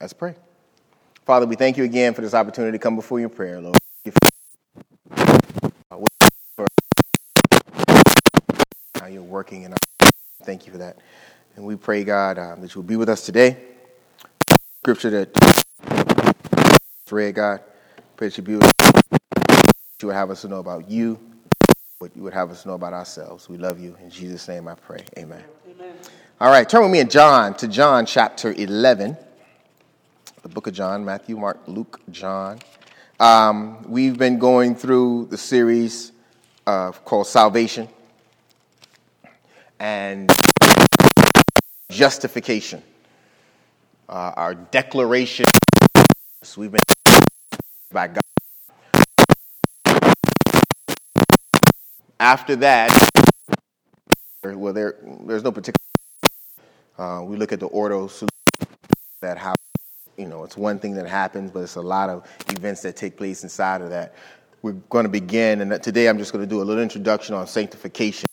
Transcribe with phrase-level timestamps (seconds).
[0.00, 0.34] Let's pray.
[1.26, 3.76] Father, we thank you again for this opportunity to come before you in prayer, Lord.
[8.94, 9.76] How you're working, and
[10.44, 10.96] thank you for that.
[11.54, 13.58] And we pray, God, um, that you will be with us today.
[14.78, 15.28] Scripture that
[17.10, 17.60] read, God,
[18.16, 19.02] pray that you be with us.
[20.00, 21.20] You would have us to know about you,
[21.98, 23.50] what you would have us to know about ourselves.
[23.50, 23.96] We love you.
[24.02, 25.04] In Jesus' name I pray.
[25.18, 25.44] Amen.
[25.68, 25.94] Amen.
[26.40, 29.18] All right, turn with me in John to John chapter 11
[30.42, 32.60] the book of John Matthew, Mark, Luke, John.
[33.18, 36.12] Um, we've been going through the series
[36.66, 37.88] uh, called Salvation
[39.78, 40.30] and
[41.90, 42.82] Justification,
[44.08, 45.44] uh, our declaration.
[46.42, 46.80] So we've been
[47.92, 48.22] by God.
[52.18, 53.10] After that,
[54.42, 54.96] well, there,
[55.26, 55.76] there's no particular.
[56.98, 58.08] Uh, we look at the ordo
[59.20, 59.54] that how
[60.20, 63.16] you know, it's one thing that happens, but it's a lot of events that take
[63.16, 64.14] place inside of that.
[64.62, 67.46] We're going to begin, and today I'm just going to do a little introduction on
[67.46, 68.29] sanctification.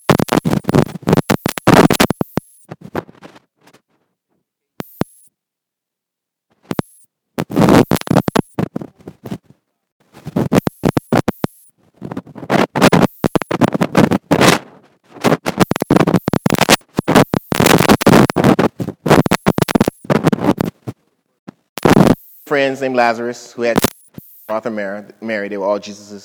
[22.48, 23.78] Friends named Lazarus who had
[24.48, 25.04] Martha Mary.
[25.22, 25.50] Mary.
[25.50, 26.24] They were all Jesus's.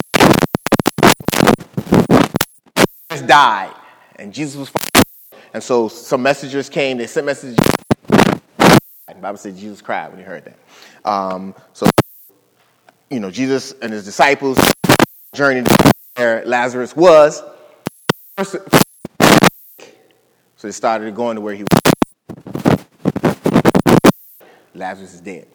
[3.27, 3.75] died,
[4.17, 4.73] and Jesus was.
[5.55, 6.99] And so some messengers came.
[6.99, 7.57] They sent messages.
[8.09, 8.81] The
[9.21, 10.57] Bible said Jesus cried when he heard that.
[11.09, 11.87] Um, so,
[13.11, 14.59] you know, Jesus and his disciples
[15.35, 15.69] journeyed
[16.17, 17.43] where Lazarus was.
[18.39, 18.59] So
[20.63, 23.25] they started going to where he was.
[24.75, 25.47] Lazarus is dead.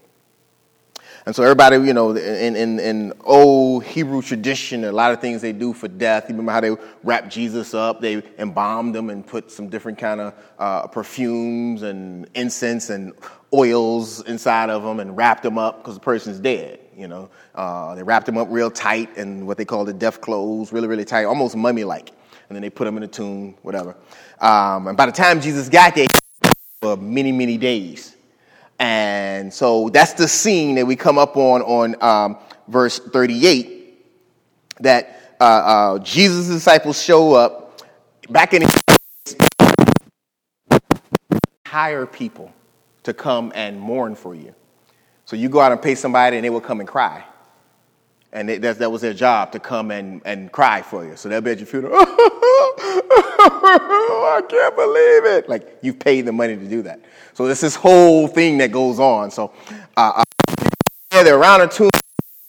[1.28, 5.42] And so everybody, you know, in, in, in old Hebrew tradition, a lot of things
[5.42, 6.30] they do for death.
[6.30, 7.99] You remember how they wrap Jesus up?
[7.99, 13.11] They embalmed him and put some different kind of uh, perfumes and incense and
[13.54, 16.80] oils inside of them and wrapped them up because the person's dead.
[16.95, 20.21] You know, uh, they wrapped him up real tight in what they call the death
[20.21, 22.08] clothes, really, really tight, almost mummy-like.
[22.48, 23.98] And then they put him in a tomb, whatever.
[24.39, 26.08] Um, and by the time Jesus got there,
[26.82, 28.17] for many, many days.
[28.80, 34.05] And so that's the scene that we come up on on um, verse 38
[34.82, 37.82] that uh, uh, Jesus' disciples show up
[38.30, 38.64] back in
[41.65, 42.54] hire people
[43.04, 44.54] to come and mourn for you.
[45.26, 47.23] So you go out and pay somebody and they will come and cry.
[48.32, 51.15] And that, that was their job to come and, and cry for you.
[51.15, 51.98] So they'll be at your funeral.
[54.27, 55.49] I can't believe it.
[55.49, 56.99] Like you've paid the money to do that.
[57.33, 59.32] So there's this whole thing that goes on.
[59.32, 59.54] So
[59.95, 60.23] uh, uh
[61.11, 61.89] they're around a tomb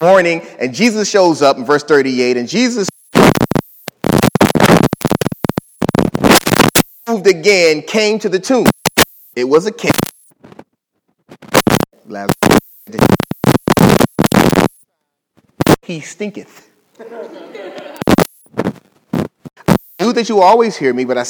[0.01, 2.89] mourning, and Jesus shows up in verse 38, and Jesus
[7.09, 8.67] moved again, came to the tomb.
[9.35, 9.93] It was a king.
[15.83, 16.69] He stinketh.
[19.99, 21.25] I knew that you always hear me, but I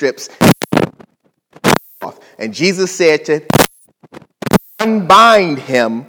[0.00, 0.30] strips
[2.38, 3.42] and Jesus said to
[4.78, 6.06] unbind him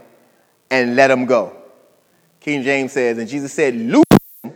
[0.70, 1.58] and let him go.
[2.40, 4.06] King James says, and Jesus said, loose
[4.44, 4.54] him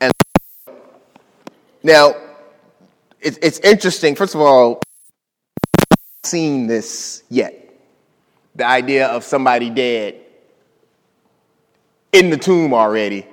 [0.00, 0.12] and
[1.82, 2.14] now
[3.20, 4.14] it's, it's interesting.
[4.14, 4.80] First of all,
[6.22, 7.74] seen this yet.
[8.54, 10.14] The idea of somebody dead
[12.12, 13.26] in the tomb already,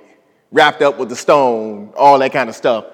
[0.50, 2.86] wrapped up with the stone, all that kind of stuff.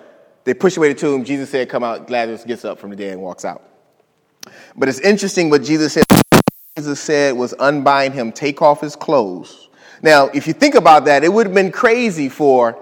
[0.47, 1.25] They push away the tomb.
[1.25, 2.09] Jesus said, Come out.
[2.09, 3.65] Lazarus gets up from the dead and walks out.
[4.77, 6.05] But it's interesting what Jesus said.
[6.77, 9.69] Jesus said was unbind him, take off his clothes.
[10.03, 12.79] Now, if you think about that, it would have been crazy for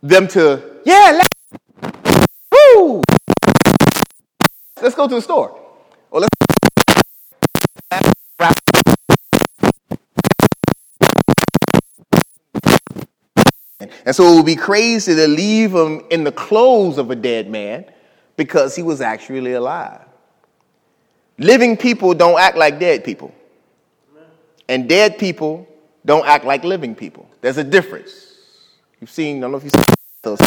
[0.00, 1.98] them to, yeah, let's,
[2.50, 3.02] woo,
[4.80, 5.60] let's go to the store.
[6.10, 8.12] Or let's
[14.04, 17.48] and so it would be crazy to leave him in the clothes of a dead
[17.48, 17.84] man
[18.36, 20.04] because he was actually alive.
[21.38, 23.34] Living people don't act like dead people.
[24.68, 25.66] And dead people
[26.04, 27.28] don't act like living people.
[27.40, 28.36] There's a difference.
[29.00, 29.84] You've seen, I don't know if you've seen
[30.22, 30.38] those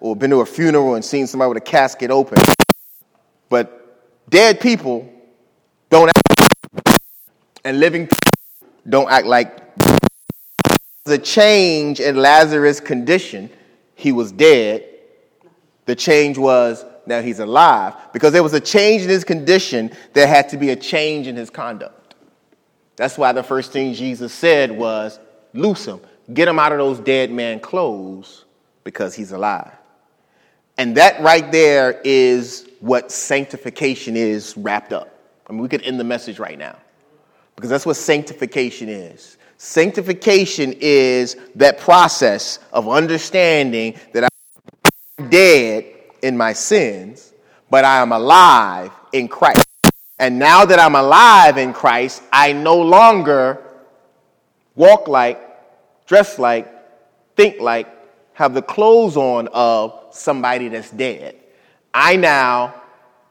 [0.00, 2.38] or been to a funeral and seen somebody with a casket open.
[3.48, 5.10] But dead people
[5.88, 6.98] don't act
[7.64, 8.32] and living people
[8.88, 9.69] don't act like
[11.10, 13.50] the change in Lazarus' condition.
[13.94, 14.86] He was dead
[15.90, 17.94] the change was now he's alive.
[18.12, 21.34] Because there was a change in his condition, there had to be a change in
[21.34, 22.14] his conduct.
[22.94, 25.18] That's why the first thing Jesus said was,
[25.52, 25.98] Loose him,
[26.32, 28.44] get him out of those dead man clothes
[28.84, 29.72] because he's alive.
[30.78, 35.12] And that right there is what sanctification is wrapped up.
[35.48, 36.78] I mean, we could end the message right now
[37.56, 39.38] because that's what sanctification is.
[39.62, 45.84] Sanctification is that process of understanding that I'm dead
[46.22, 47.34] in my sins,
[47.68, 49.66] but I am alive in Christ.
[50.18, 53.62] And now that I'm alive in Christ, I no longer
[54.76, 55.38] walk like,
[56.06, 56.66] dress like,
[57.36, 57.86] think like,
[58.32, 61.36] have the clothes on of somebody that's dead.
[61.92, 62.80] I now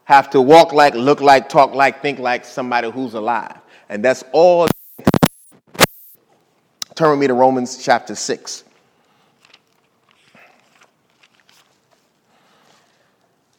[0.04, 3.58] have to walk like, look like, talk like, think like somebody who's alive.
[3.88, 4.68] And that's all.
[7.00, 8.62] Turn with me to Romans chapter 6.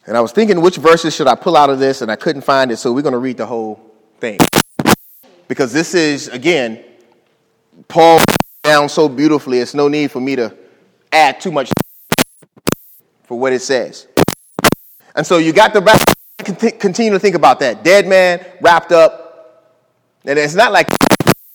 [0.06, 2.42] And I was thinking which verses should I pull out of this, and I couldn't
[2.42, 3.80] find it, so we're going to read the whole
[4.20, 4.38] thing.
[5.48, 6.84] Because this is, again,
[7.88, 8.20] Paul
[8.62, 10.56] down so beautifully, it's no need for me to
[11.10, 11.72] add too much
[13.24, 14.06] for what it says.
[15.16, 15.98] And so you got back,
[16.44, 17.82] continue to think about that.
[17.82, 19.74] Dead man, wrapped up.
[20.24, 20.86] And it's not like,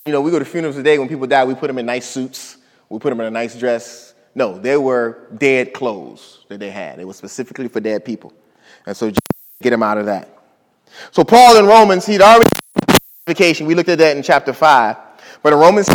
[0.07, 2.05] you know, we go to funerals today when people die, we put them in nice
[2.05, 2.57] suits,
[2.89, 4.13] we put them in a nice dress.
[4.33, 6.99] No, they were dead clothes that they had.
[6.99, 8.33] It was specifically for dead people.
[8.85, 9.11] And so
[9.61, 10.29] get them out of that.
[11.11, 12.49] So Paul in Romans, he'd already.
[13.27, 14.97] We looked at that in chapter 5.
[15.43, 15.87] But in Romans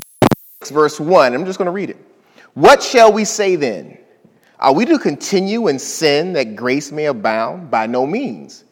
[0.63, 1.97] 6, verse 1, I'm just going to read it.
[2.55, 3.97] What shall we say then?
[4.59, 7.71] Are we to continue in sin that grace may abound?
[7.71, 8.65] By no means.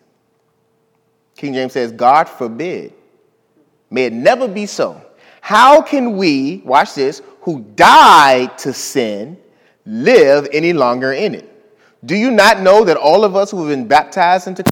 [1.36, 2.92] King James says, God forbid.
[3.88, 5.02] May it never be so.
[5.40, 9.38] How can we, watch this, who died to sin,
[9.86, 11.46] live any longer in it?
[12.04, 14.62] Do you not know that all of us who have been baptized into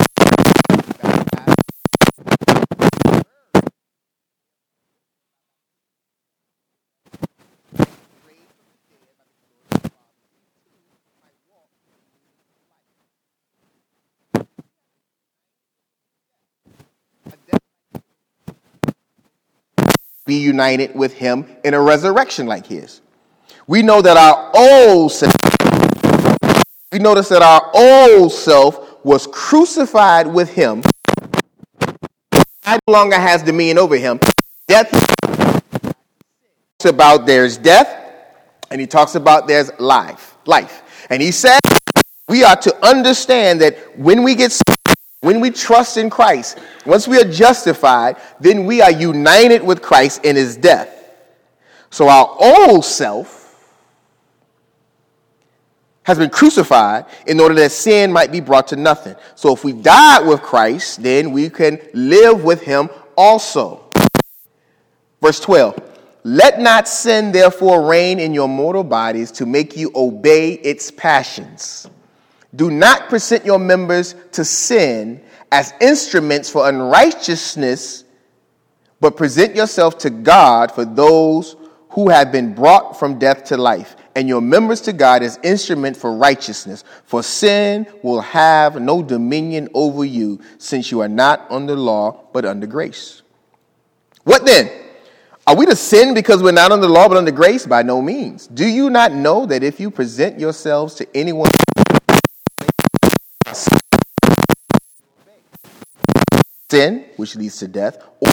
[20.29, 23.01] be united with him in a resurrection like his.
[23.67, 25.33] We know that our old self,
[26.93, 30.83] we notice that our old self was crucified with him.
[32.65, 34.21] I no longer has dominion over him.
[34.67, 34.91] Death
[36.79, 37.89] talks about there's death,
[38.71, 40.37] and he talks about there's life.
[40.45, 41.07] Life.
[41.09, 41.59] And he said
[42.29, 44.53] we are to understand that when we get
[45.21, 50.25] when we trust in Christ, once we are justified, then we are united with Christ
[50.25, 50.95] in his death.
[51.91, 53.39] So our old self
[56.05, 59.17] has been crucified in order that sin might be brought to nothing.
[59.35, 63.85] So if we died with Christ, then we can live with him also.
[65.21, 65.79] Verse 12
[66.23, 71.89] Let not sin therefore reign in your mortal bodies to make you obey its passions.
[72.59, 75.23] Do not present your members to sin
[75.53, 78.03] as instruments for unrighteousness,
[79.01, 81.55] but present yourself to God for those
[81.91, 85.97] who have been brought from death to life, and your members to God as instrument
[85.97, 86.83] for righteousness.
[87.05, 92.45] For sin will have no dominion over you, since you are not under law, but
[92.45, 93.23] under grace.
[94.25, 94.69] What then?
[95.47, 97.67] Are we to sin because we're not under law but under grace?
[97.67, 98.49] By no means.
[98.49, 101.51] Do you not know that if you present yourselves to anyone
[106.71, 108.33] sin, which leads to death, or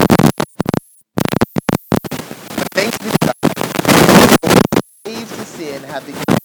[2.73, 3.33] thanks be to God,
[5.05, 6.35] slaves to sin have become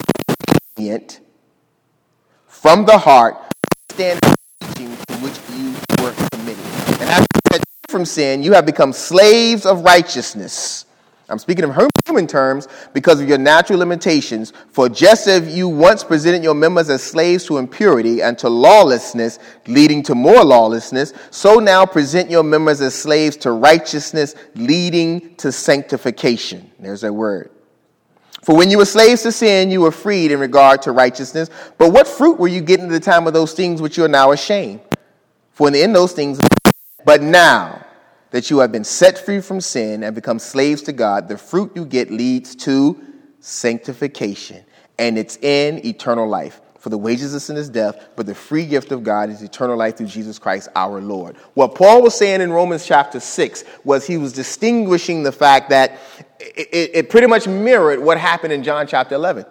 [2.46, 3.36] from the heart,
[3.90, 4.20] stand
[4.60, 5.72] teaching to which you
[6.02, 6.64] were committed.
[7.00, 10.86] And after you from sin, you have become slaves of righteousness.
[11.30, 14.52] I'm speaking of human terms because of your natural limitations.
[14.72, 19.38] For just as you once presented your members as slaves to impurity and to lawlessness,
[19.66, 25.52] leading to more lawlessness, so now present your members as slaves to righteousness, leading to
[25.52, 26.70] sanctification.
[26.78, 27.50] There's that word.
[28.42, 31.50] For when you were slaves to sin, you were freed in regard to righteousness.
[31.78, 34.08] But what fruit were you getting at the time of those things which you are
[34.08, 34.80] now ashamed?
[35.52, 36.40] For in the end, those things.
[37.04, 37.84] But now,
[38.30, 41.72] that you have been set free from sin and become slaves to God, the fruit
[41.75, 43.00] you get leads to
[43.40, 44.64] sanctification,
[44.99, 46.60] and it's in eternal life.
[46.78, 49.76] For the wages of sin is death, but the free gift of God is eternal
[49.76, 51.37] life through Jesus Christ our Lord.
[51.52, 55.99] What Paul was saying in Romans chapter 6 was he was distinguishing the fact that
[56.38, 59.44] it, it, it pretty much mirrored what happened in John chapter 11.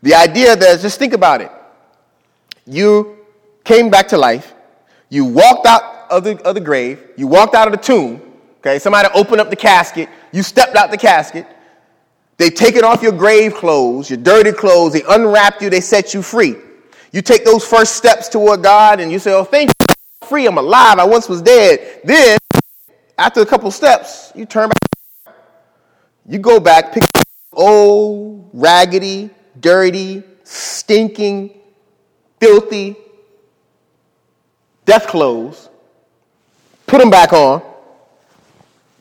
[0.00, 1.52] The idea that, just think about it.
[2.66, 3.18] You
[3.62, 4.54] came back to life.
[5.10, 7.02] You walked out of the, of the grave.
[7.16, 8.20] You walked out of the tomb.
[8.58, 10.08] Okay, somebody opened up the casket.
[10.32, 11.46] You stepped out the casket.
[12.36, 14.92] They taken off your grave clothes, your dirty clothes.
[14.92, 15.70] They unwrapped you.
[15.70, 16.56] They set you free.
[17.12, 19.94] You take those first steps toward God and you say, Oh, thank you.
[20.22, 20.46] I'm free.
[20.46, 20.98] I'm alive.
[20.98, 22.00] I once was dead.
[22.04, 22.38] Then,
[23.16, 25.36] after a couple steps, you turn back.
[26.26, 29.30] You go back, pick up old, raggedy,
[29.60, 31.54] dirty, stinking,
[32.40, 32.96] filthy,
[34.84, 35.68] death clothes,
[36.94, 37.60] put them back on,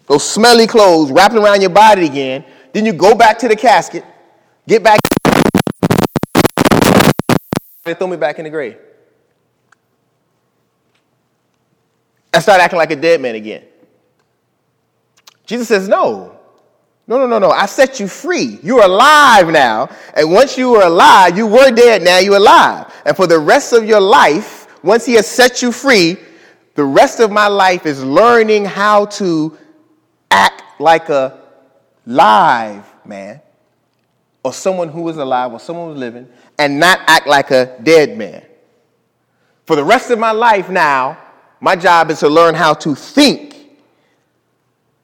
[0.07, 2.43] those smelly clothes, wrapping around your body again.
[2.71, 4.03] Then you go back to the casket,
[4.67, 4.99] get back,
[7.83, 8.77] they throw me back in the grave.
[12.33, 13.63] I start acting like a dead man again.
[15.45, 16.39] Jesus says, No,
[17.05, 17.51] no, no, no, no.
[17.51, 18.57] I set you free.
[18.63, 19.87] You're alive now.
[20.15, 22.91] And once you were alive, you were dead, now you're alive.
[23.05, 26.17] And for the rest of your life, once He has set you free,
[26.75, 29.57] the rest of my life is learning how to
[30.31, 31.39] act like a
[32.05, 33.41] live man
[34.43, 36.27] or someone who is alive or someone who's living
[36.57, 38.43] and not act like a dead man.
[39.65, 41.17] For the rest of my life now,
[41.61, 43.53] my job is to learn how to think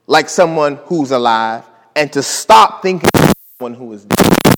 [0.07, 1.63] like someone who's alive
[1.95, 4.55] and to stop thinking like someone who is dead.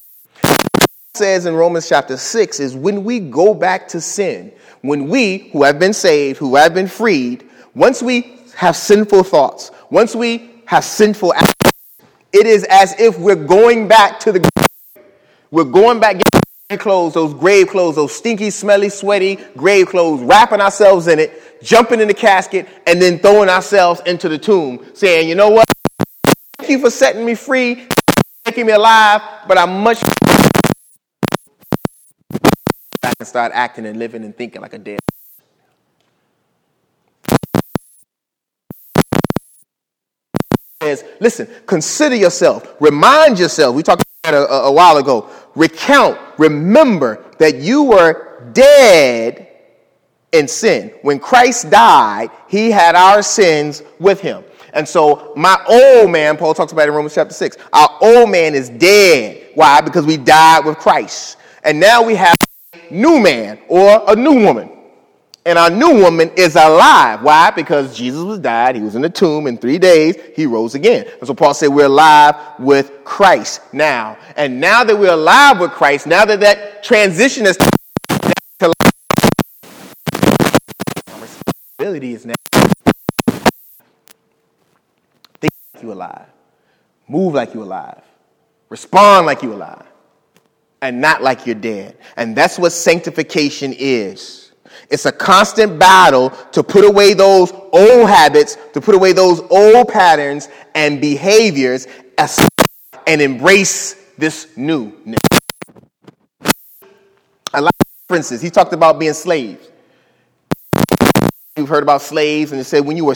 [1.13, 5.63] says in Romans chapter 6 is when we go back to sin, when we who
[5.63, 10.83] have been saved, who have been freed, once we have sinful thoughts, once we have
[10.83, 11.73] sinful actions,
[12.33, 15.05] it is as if we're going back to the grave.
[15.51, 16.21] We're going back
[16.69, 21.61] getting clothes, those grave clothes, those stinky, smelly, sweaty grave clothes, wrapping ourselves in it,
[21.61, 25.65] jumping in the casket, and then throwing ourselves into the tomb, saying, you know what?
[26.57, 27.88] Thank you for setting me free,
[28.45, 30.01] making me alive, but I'm much
[33.01, 35.00] back and start acting and living and thinking like a dead.
[40.81, 43.75] Says, listen, consider yourself, remind yourself.
[43.75, 45.29] We talked about a, a while ago.
[45.55, 49.48] Recount, remember that you were dead
[50.31, 50.93] in sin.
[51.01, 54.43] When Christ died, he had our sins with him.
[54.74, 58.55] And so my old man, Paul talks about in Romans chapter 6, our old man
[58.55, 59.50] is dead.
[59.53, 59.81] Why?
[59.81, 61.38] Because we died with Christ.
[61.63, 62.36] And now we have
[62.91, 64.69] new man or a new woman.
[65.43, 67.24] And our new woman is alive.
[67.24, 67.50] Why?
[67.50, 68.75] Because Jesus was died.
[68.75, 69.48] He was in the tomb.
[69.48, 71.07] In three days, he rose again.
[71.17, 74.17] And so Paul said, We're alive with Christ now.
[74.36, 77.71] And now that we're alive with Christ, now that that transition is to
[81.19, 82.36] responsibility is now
[85.39, 86.27] think like you alive,
[87.07, 88.03] move like you alive,
[88.69, 89.90] respond like you alive,
[90.81, 91.97] and not like you're dead.
[92.17, 94.51] And that's what sanctification is.
[94.89, 99.88] It's a constant battle to put away those old habits, to put away those old
[99.88, 101.88] patterns and behaviors,
[103.07, 105.19] and embrace this newness.
[107.53, 108.41] A lot of references.
[108.41, 109.69] He talked about being slaves.
[111.55, 113.15] You've heard about slaves, and it said when you were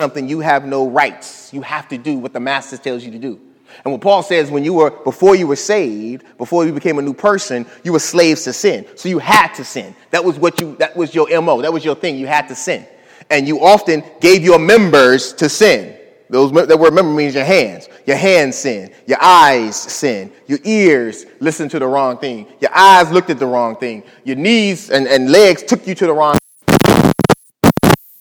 [0.00, 1.52] something, you have no rights.
[1.52, 3.40] You have to do what the master tells you to do.
[3.84, 7.02] And what Paul says, when you were, before you were saved, before you became a
[7.02, 8.86] new person, you were slaves to sin.
[8.96, 9.94] So you had to sin.
[10.10, 11.62] That was what you, that was your MO.
[11.62, 12.16] That was your thing.
[12.16, 12.86] You had to sin.
[13.30, 15.98] And you often gave your members to sin.
[16.28, 17.88] Those, that word member means your hands.
[18.06, 18.92] Your hands sin.
[19.06, 20.32] Your eyes sin.
[20.46, 22.46] Your ears listened to the wrong thing.
[22.60, 24.02] Your eyes looked at the wrong thing.
[24.24, 26.38] Your knees and, and legs took you to the wrong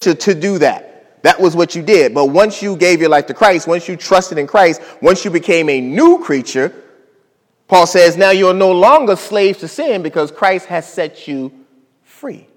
[0.02, 0.91] to, to do that.
[1.24, 2.14] That was what you did.
[2.14, 5.32] But once you gave your life to Christ, once you trusted in Christ, once you
[5.32, 6.74] became a new creature,
[7.68, 11.52] Paul says now you're no longer slaves to sin because Christ has set you
[12.04, 12.48] free.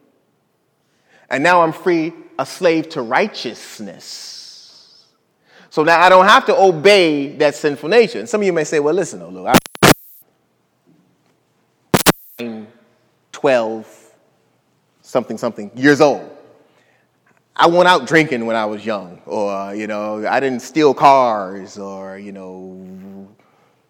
[1.30, 4.34] And now I'm free, a slave to righteousness.
[5.70, 8.20] So now I don't have to obey that sinful nature.
[8.20, 9.56] And some of you may say, well, listen, oh, look,
[12.38, 12.68] I'm
[13.32, 14.12] 12,
[15.02, 16.33] something, something years old.
[17.56, 21.78] I went out drinking when I was young, or, you know, I didn't steal cars,
[21.78, 23.28] or, you know,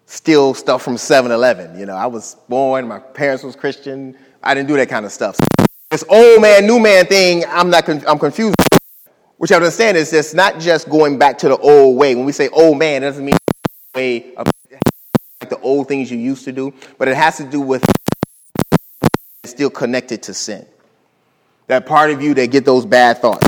[0.05, 1.79] steal stuff from 7 Eleven.
[1.79, 4.15] You know, I was born, my parents was Christian.
[4.43, 5.39] I didn't do that kind of stuff.
[5.89, 8.55] This old man, new man thing, I'm not, I'm confused.
[9.37, 12.13] Which I understand is it's not just going back to the old way.
[12.15, 13.35] When we say old man, it doesn't mean
[13.95, 14.47] way of
[15.41, 17.83] like the old things you used to do, but it has to do with
[19.43, 20.65] still connected to sin.
[21.67, 23.45] That part of you that get those bad thoughts.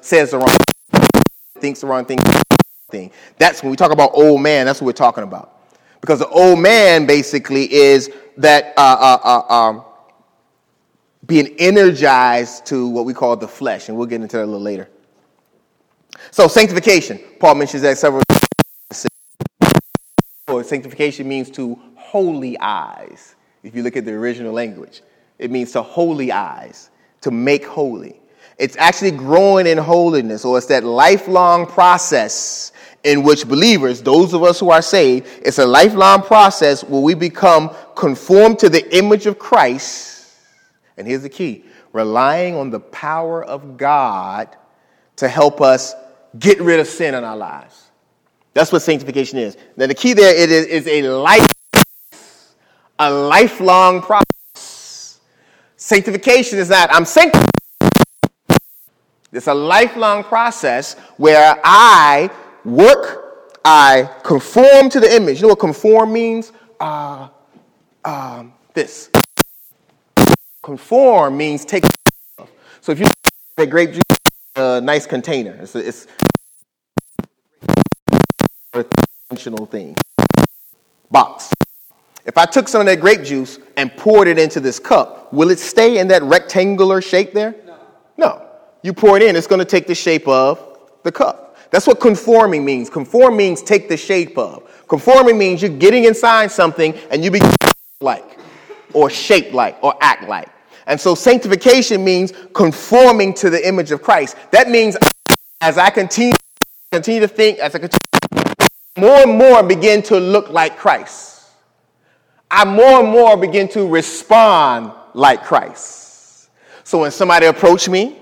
[0.00, 0.56] Says the wrong
[1.58, 2.18] thinks the wrong thing.
[2.90, 3.10] thing.
[3.38, 5.50] That's when we talk about old man, that's what we're talking about.
[6.02, 9.84] Because the old man basically is that uh, uh, uh, um,
[11.26, 14.60] being energized to what we call the flesh, and we'll get into that a little
[14.60, 14.90] later.
[16.30, 19.06] So, sanctification, Paul mentions that several times.
[20.68, 23.34] Sanctification means to holy eyes.
[23.62, 25.00] If you look at the original language,
[25.38, 26.90] it means to holy eyes,
[27.22, 28.20] to make holy.
[28.58, 32.72] It's actually growing in holiness, or it's that lifelong process
[33.02, 37.14] in which believers, those of us who are saved, it's a lifelong process where we
[37.14, 40.32] become conformed to the image of Christ.
[40.96, 44.56] And here's the key relying on the power of God
[45.16, 45.94] to help us
[46.38, 47.90] get rid of sin in our lives.
[48.52, 49.56] That's what sanctification is.
[49.76, 51.46] Now, the key there it is, is a life,
[52.98, 54.33] a lifelong process.
[55.84, 57.50] Sanctification is not, I'm sanctified.
[59.30, 62.30] It's a lifelong process where I
[62.64, 65.36] work, I conform to the image.
[65.36, 66.52] You know what conform means?
[66.80, 67.28] Uh,
[68.02, 69.10] um, this.
[70.62, 71.84] Conform means take.
[72.80, 73.04] So if you
[73.58, 74.02] a grape juice,
[74.56, 76.06] a nice container, it's a, it's
[78.72, 78.86] a
[79.28, 79.94] functional thing.
[81.10, 81.50] Box.
[82.26, 85.50] If I took some of that grape juice and poured it into this cup, will
[85.50, 87.54] it stay in that rectangular shape there?
[87.66, 87.76] No.
[88.16, 88.46] No.
[88.82, 91.56] You pour it in, it's going to take the shape of the cup.
[91.70, 92.88] That's what conforming means.
[92.88, 94.62] Conform means take the shape of.
[94.88, 97.52] Conforming means you're getting inside something and you become
[98.00, 98.38] like,
[98.92, 100.48] or shaped like, or act like.
[100.86, 104.36] And so sanctification means conforming to the image of Christ.
[104.50, 104.96] That means
[105.60, 106.34] as I continue,
[106.92, 108.54] continue to think, as I continue,
[108.96, 111.33] more and more begin to look like Christ.
[112.50, 116.50] I more and more begin to respond like Christ.
[116.84, 118.18] So when somebody approach me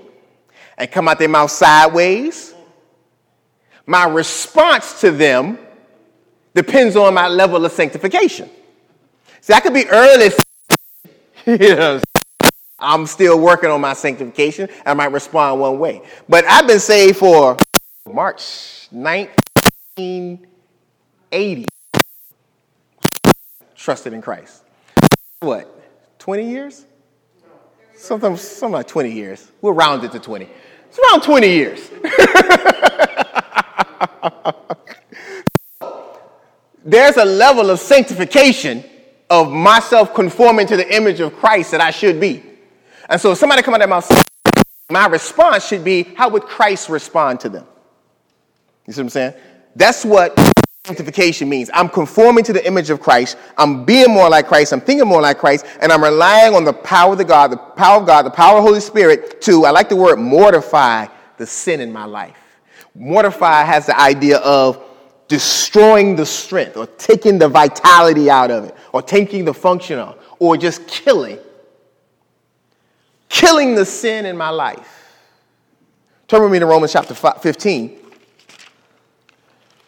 [0.77, 2.53] and come out their mouth sideways,
[3.85, 5.59] my response to them
[6.53, 8.49] depends on my level of sanctification.
[9.41, 10.31] See, I could be early.
[12.79, 14.69] I'm still working on my sanctification.
[14.85, 16.01] I might respond one way.
[16.27, 17.57] But I've been saved for
[18.09, 21.65] March 1980.
[23.83, 24.63] Trusted in Christ.
[25.41, 25.69] What?
[26.19, 26.85] 20 years?
[27.97, 29.51] Something, something like 20 years.
[29.59, 30.47] We'll round it to 20.
[30.87, 31.89] It's around 20 years.
[36.85, 38.85] There's a level of sanctification
[39.29, 42.41] of myself conforming to the image of Christ that I should be.
[43.09, 44.09] And so if somebody come out of my mouth,
[44.89, 47.65] my response should be, how would Christ respond to them?
[48.87, 49.33] You see what I'm saying?
[49.75, 50.52] That's what
[50.85, 51.69] sanctification means.
[51.73, 53.37] I'm conforming to the image of Christ.
[53.57, 54.73] I'm being more like Christ.
[54.73, 55.65] I'm thinking more like Christ.
[55.79, 58.57] And I'm relying on the power of the God, the power of God, the power
[58.57, 61.05] of the Holy Spirit to, I like the word mortify
[61.37, 62.35] the sin in my life.
[62.95, 64.83] Mortify has the idea of
[65.29, 70.21] destroying the strength or taking the vitality out of it or taking the function out
[70.37, 71.39] or just killing.
[73.29, 75.15] Killing the sin in my life.
[76.27, 78.02] Turn with me to Romans chapter 15.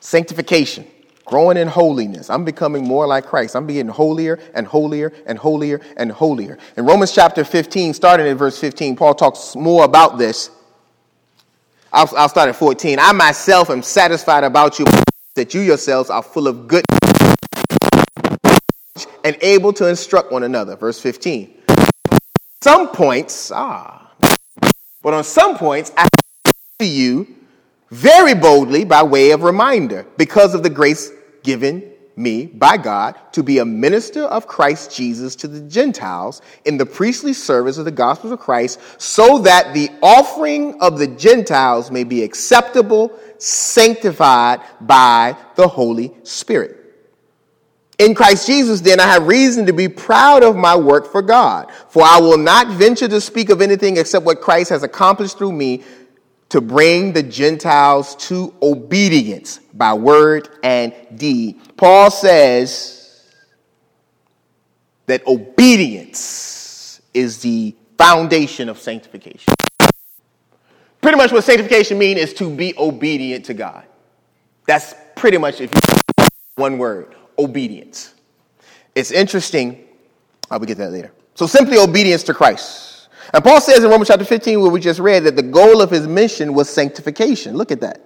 [0.06, 0.86] Sanctification,
[1.26, 2.30] growing in holiness.
[2.30, 3.56] I'm becoming more like Christ.
[3.56, 6.60] I'm being holier and holier and holier and holier.
[6.78, 10.52] In Romans chapter 15, starting in verse 15, Paul talks more about this
[11.92, 13.00] I'll, I'll start at 14.
[13.00, 14.86] I myself am satisfied about you
[15.34, 16.84] that you yourselves are full of good
[19.24, 20.76] and able to instruct one another.
[20.76, 21.52] Verse 15.
[22.62, 24.12] Some points, ah,
[25.02, 26.08] but on some points, I
[26.80, 27.36] to you
[27.92, 31.12] very boldly by way of reminder because of the grace
[31.44, 36.78] given me by God to be a minister of Christ Jesus to the Gentiles in
[36.78, 41.92] the priestly service of the gospel of Christ, so that the offering of the Gentiles
[41.92, 46.82] may be acceptable, sanctified by the Holy Spirit.
[47.98, 51.72] In Christ Jesus, then, I have reason to be proud of my work for God,
[51.88, 55.54] for I will not venture to speak of anything except what Christ has accomplished through
[55.54, 55.84] me
[56.56, 61.60] to bring the Gentiles to obedience by word and deed.
[61.76, 63.30] Paul says
[65.06, 69.54] that obedience is the foundation of sanctification.
[71.02, 73.84] Pretty much what sanctification means is to be obedient to God.
[74.66, 78.14] That's pretty much if you one word, obedience.
[78.96, 79.84] It's interesting.
[80.50, 81.12] I will get that later.
[81.34, 82.95] So simply obedience to Christ.
[83.34, 85.90] And Paul says in Romans chapter 15, where we just read, that the goal of
[85.90, 87.56] his mission was sanctification.
[87.58, 88.02] Look at that.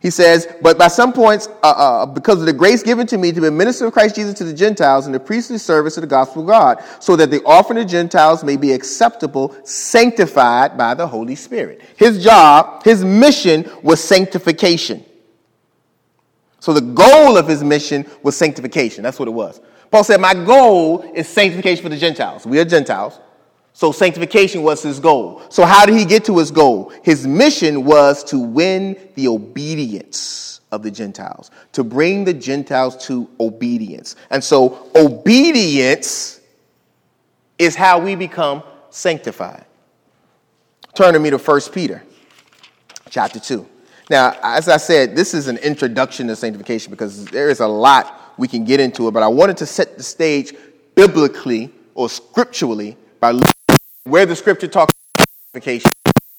[0.00, 3.32] He says, but by some points, uh, uh, because of the grace given to me
[3.32, 6.00] to be a minister of Christ Jesus to the Gentiles in the priestly service of
[6.00, 10.94] the gospel of God, so that the offering of Gentiles may be acceptable, sanctified by
[10.94, 11.82] the Holy Spirit.
[11.96, 15.04] His job, his mission was sanctification.
[16.60, 19.02] So the goal of his mission was sanctification.
[19.02, 19.60] That's what it was.
[19.90, 22.46] Paul said, My goal is sanctification for the Gentiles.
[22.46, 23.18] We are Gentiles.
[23.80, 25.40] So sanctification was his goal.
[25.48, 26.92] So how did he get to his goal?
[27.02, 33.26] His mission was to win the obedience of the Gentiles, to bring the Gentiles to
[33.40, 34.16] obedience.
[34.28, 36.42] And so obedience
[37.58, 39.64] is how we become sanctified.
[40.94, 42.02] Turn to me to 1 Peter
[43.08, 43.66] chapter 2.
[44.10, 48.34] Now, as I said, this is an introduction to sanctification because there is a lot
[48.36, 50.54] we can get into it, but I wanted to set the stage
[50.94, 53.54] biblically or scripturally by looking
[54.10, 55.90] where the scripture talks about sanctification.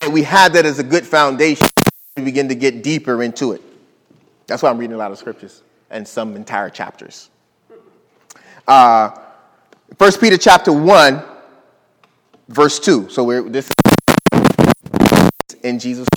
[0.01, 1.67] And we have that as a good foundation
[2.15, 3.61] to begin to get deeper into it.
[4.47, 7.29] That's why I'm reading a lot of scriptures and some entire chapters.
[8.67, 9.11] Uh,
[9.97, 11.23] 1 Peter chapter 1,
[12.49, 13.09] verse 2.
[13.09, 16.07] So we're, this is in Jesus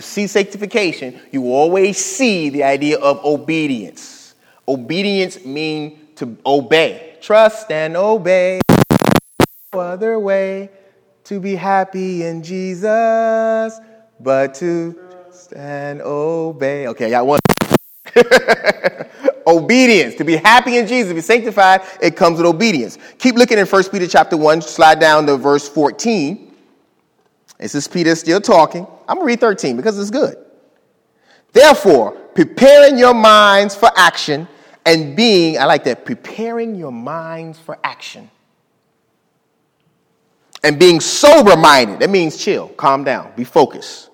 [0.00, 4.34] see sanctification, you always see the idea of obedience.
[4.66, 7.16] Obedience means to obey.
[7.20, 8.60] Trust and obey.
[9.74, 10.70] No other way
[11.24, 13.78] to be happy in Jesus,
[14.18, 16.88] but to trust and obey.
[16.88, 17.40] Okay, I got one.
[19.46, 20.14] obedience.
[20.14, 22.96] To be happy in Jesus, to be sanctified, it comes with obedience.
[23.18, 26.50] Keep looking in 1 Peter chapter 1, slide down to verse 14.
[27.58, 28.86] This is Peter still talking.
[29.06, 30.38] I'm going to read 13 because it's good.
[31.52, 34.48] Therefore, preparing your minds for action
[34.86, 38.30] and being, I like that, preparing your minds for action.
[40.64, 44.10] And being sober minded, that means chill, calm down, be focused.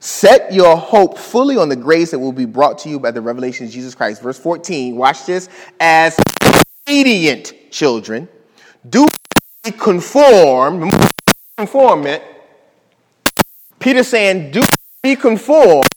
[0.00, 3.20] Set your hope fully on the grace that will be brought to you by the
[3.20, 4.22] revelation of Jesus Christ.
[4.22, 5.48] Verse 14, watch this.
[5.80, 6.16] As
[6.86, 8.28] obedient children,
[8.88, 9.08] do
[9.76, 10.88] conform,
[11.56, 12.22] conformment
[13.78, 14.62] Peter saying, do
[15.02, 15.88] be conformed,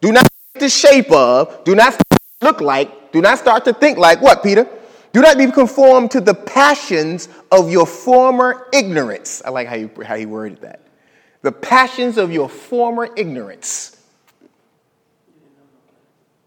[0.00, 0.26] do not
[0.58, 2.00] the shape of, do not
[2.40, 4.66] look like, do not start to think like what, Peter?
[5.16, 9.40] Do not be conformed to the passions of your former ignorance.
[9.42, 10.82] I like how you, how you worded that.
[11.40, 13.96] The passions of your former ignorance.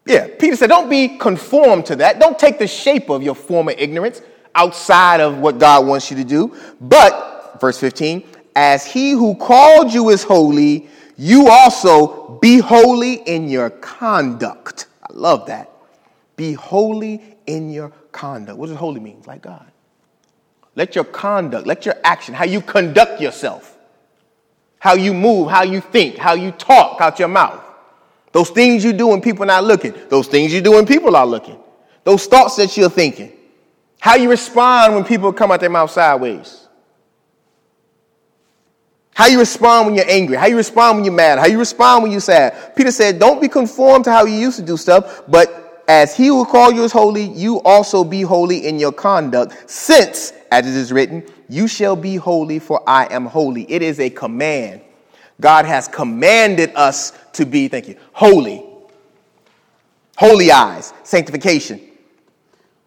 [0.05, 2.19] Yeah, Peter said, don't be conformed to that.
[2.19, 4.21] Don't take the shape of your former ignorance
[4.53, 6.55] outside of what God wants you to do.
[6.79, 8.23] But, verse 15,
[8.55, 14.85] as he who called you is holy, you also be holy in your conduct.
[15.01, 15.71] I love that.
[16.35, 18.57] Be holy in your conduct.
[18.57, 19.21] What does holy mean?
[19.25, 19.71] Like God.
[20.75, 23.77] Let your conduct, let your action, how you conduct yourself,
[24.77, 27.61] how you move, how you think, how you talk out your mouth.
[28.31, 31.15] Those things you do when people are not looking, those things you do when people
[31.15, 31.57] are looking,
[32.03, 33.31] those thoughts that you're thinking,
[33.99, 36.67] how you respond when people come out their mouth sideways.
[39.13, 42.03] How you respond when you're angry, how you respond when you're mad, how you respond
[42.03, 42.73] when you're sad.
[42.73, 45.58] Peter said, Don't be conformed to how you used to do stuff, but
[45.89, 50.33] as he will call you as holy, you also be holy in your conduct, since,
[50.51, 53.69] as it is written, you shall be holy, for I am holy.
[53.69, 54.81] It is a command.
[55.41, 58.63] God has commanded us to be, thank you, holy.
[60.15, 61.81] Holy eyes, sanctification.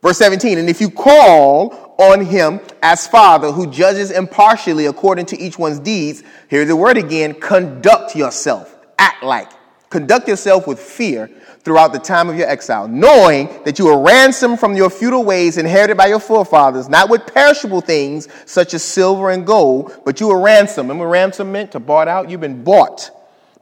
[0.00, 5.38] Verse 17, and if you call on him as Father who judges impartially according to
[5.40, 9.50] each one's deeds, here's the word again conduct yourself, act like,
[9.90, 11.28] conduct yourself with fear
[11.64, 15.58] throughout the time of your exile, knowing that you were ransomed from your futile ways
[15.58, 20.28] inherited by your forefathers, not with perishable things such as silver and gold, but you
[20.28, 20.88] were ransomed.
[20.88, 22.28] Remember, ransom meant to bought out?
[22.28, 23.10] You've been bought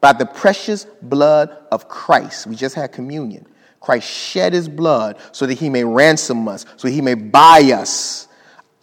[0.00, 2.46] by the precious blood of Christ.
[2.46, 3.46] We just had communion.
[3.80, 8.28] Christ shed his blood so that he may ransom us, so he may buy us.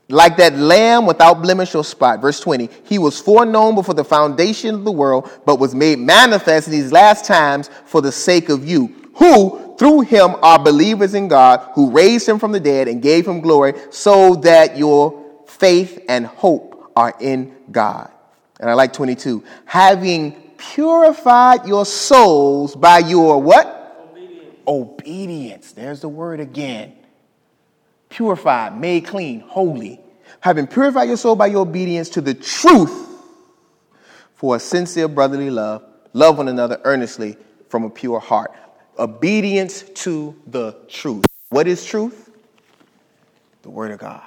[0.10, 2.21] Like that lamb without blemish or spot.
[2.21, 6.67] Verse 20, he was foreknown before the foundation of the world, but was made manifest
[6.67, 11.27] in these last times for the sake of you, who through him are believers in
[11.27, 16.03] God, who raised him from the dead and gave him glory, so that your faith
[16.10, 18.12] and hope are in God.
[18.60, 23.77] And I like 22, having purified your souls by your what?
[24.67, 25.71] obedience.
[25.71, 26.93] There's the word again.
[28.10, 30.01] Purified, made clean, holy.
[30.41, 33.06] Having purified your soul by your obedience to the truth
[34.36, 37.38] for a sincere brotherly love, love one another earnestly
[37.69, 38.53] from a pure heart.
[38.99, 41.25] Obedience to the truth.
[41.49, 42.29] What is truth?
[43.62, 44.21] The Word of God.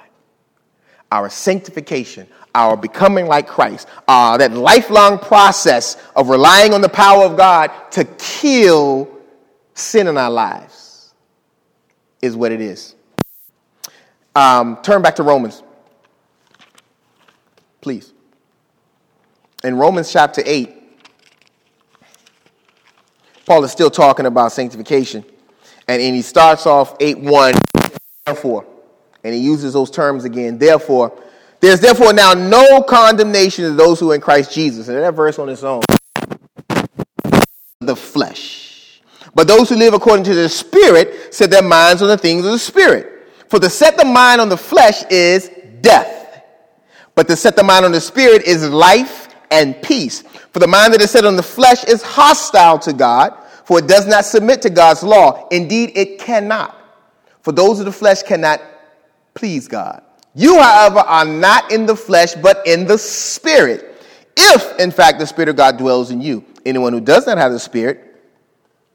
[1.11, 7.25] Our sanctification, our becoming like Christ, uh, that lifelong process of relying on the power
[7.25, 9.09] of God to kill
[9.73, 11.13] sin in our lives
[12.21, 12.95] is what it is.
[14.35, 15.63] Um, turn back to Romans,
[17.81, 18.13] please.
[19.63, 20.80] In Romans chapter 8,
[23.51, 25.25] Paul is still talking about sanctification.
[25.85, 27.53] And, and he starts off 8 1,
[28.25, 28.65] therefore.
[29.25, 30.57] And he uses those terms again.
[30.57, 31.21] Therefore,
[31.59, 34.87] There's therefore now no condemnation to those who are in Christ Jesus.
[34.87, 35.81] And that verse on its own.
[37.81, 39.01] The flesh.
[39.35, 42.53] But those who live according to the Spirit set their minds on the things of
[42.53, 43.27] the Spirit.
[43.49, 46.41] For to set the mind on the flesh is death.
[47.15, 50.21] But to set the mind on the Spirit is life and peace.
[50.53, 53.37] For the mind that is set on the flesh is hostile to God,
[53.71, 55.47] for it does not submit to God's law.
[55.49, 56.75] Indeed, it cannot.
[57.39, 58.61] For those of the flesh cannot
[59.33, 60.03] please God.
[60.35, 64.03] You, however, are not in the flesh, but in the Spirit.
[64.35, 66.43] If, in fact, the Spirit of God dwells in you.
[66.65, 68.13] Anyone who does not have the Spirit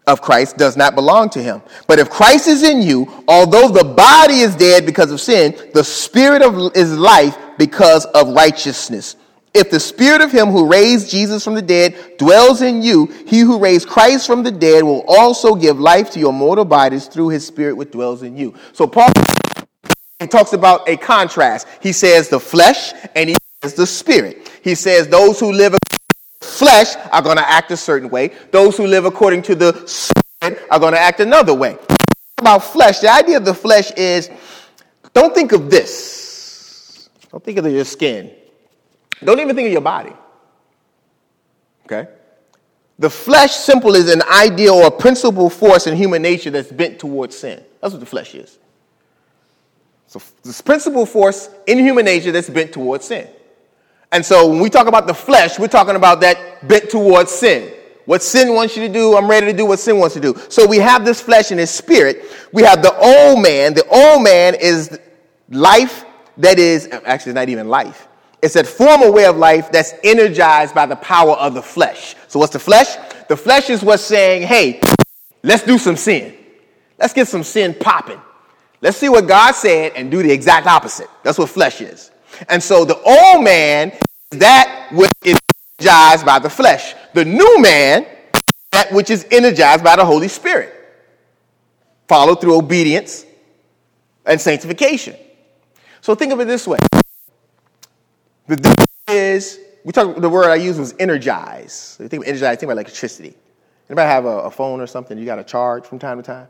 [0.06, 1.62] of Christ does not belong to him.
[1.86, 5.84] But if Christ is in you, although the body is dead because of sin, the
[5.84, 9.16] Spirit of, is life because of righteousness.
[9.56, 13.40] If the spirit of him who raised Jesus from the dead dwells in you, he
[13.40, 17.30] who raised Christ from the dead will also give life to your mortal bodies through
[17.30, 18.54] his spirit which dwells in you.
[18.74, 19.08] So Paul
[20.28, 21.66] talks about a contrast.
[21.80, 24.46] He says the flesh and he says the spirit.
[24.62, 25.74] He says those who live
[26.42, 28.32] flesh are going to act a certain way.
[28.50, 31.78] Those who live according to the spirit are going to act another way.
[32.36, 34.28] About flesh, the idea of the flesh is
[35.14, 37.08] don't think of this.
[37.30, 38.30] Don't think of your skin.
[39.24, 40.12] Don't even think of your body.
[41.85, 42.09] Okay?
[42.98, 46.98] The flesh simple is an idea or a principal force in human nature that's bent
[46.98, 47.62] towards sin.
[47.81, 48.59] That's what the flesh is.
[50.07, 53.29] So this principal force in human nature that's bent towards sin.
[54.12, 57.72] And so when we talk about the flesh, we're talking about that bent towards sin.
[58.07, 60.40] What sin wants you to do, I'm ready to do what sin wants to do.
[60.48, 62.24] So we have this flesh and this spirit.
[62.52, 63.74] We have the old man.
[63.74, 64.98] The old man is
[65.50, 66.05] life
[66.38, 68.07] that is, actually, it's not even life.
[68.42, 72.14] It's that former way of life that's energized by the power of the flesh.
[72.29, 72.96] So what's the flesh?
[73.29, 74.81] The flesh is what's saying, hey,
[75.42, 76.35] let's do some sin.
[76.99, 78.20] Let's get some sin popping.
[78.81, 81.09] Let's see what God said and do the exact opposite.
[81.22, 82.11] That's what flesh is.
[82.49, 83.92] And so the old man
[84.31, 85.38] is that which is
[85.79, 86.94] energized by the flesh.
[87.14, 88.07] The new man,
[88.72, 90.75] that which is energized by the Holy Spirit.
[92.07, 93.25] Followed through obedience
[94.25, 95.16] and sanctification.
[96.01, 96.79] So think of it this way.
[98.48, 101.96] The difference is, we talk, the word I used was energize.
[101.98, 103.35] You think of energize, think about electricity.
[103.88, 106.46] Anybody have a, a phone or something you got to charge from time to time?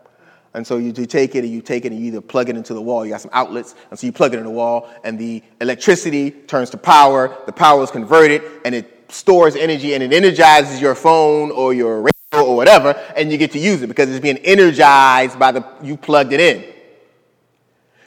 [0.52, 2.56] And so you, you, take it and you take it and you either plug it
[2.56, 3.04] into the wall.
[3.04, 6.30] You got some outlets, and so you plug it in the wall, and the electricity
[6.30, 7.36] turns to power.
[7.46, 12.02] The power is converted, and it stores energy, and it energizes your phone or your
[12.02, 12.12] radio
[12.46, 15.96] or whatever, and you get to use it because it's being energized by the you
[15.96, 16.75] plugged it in.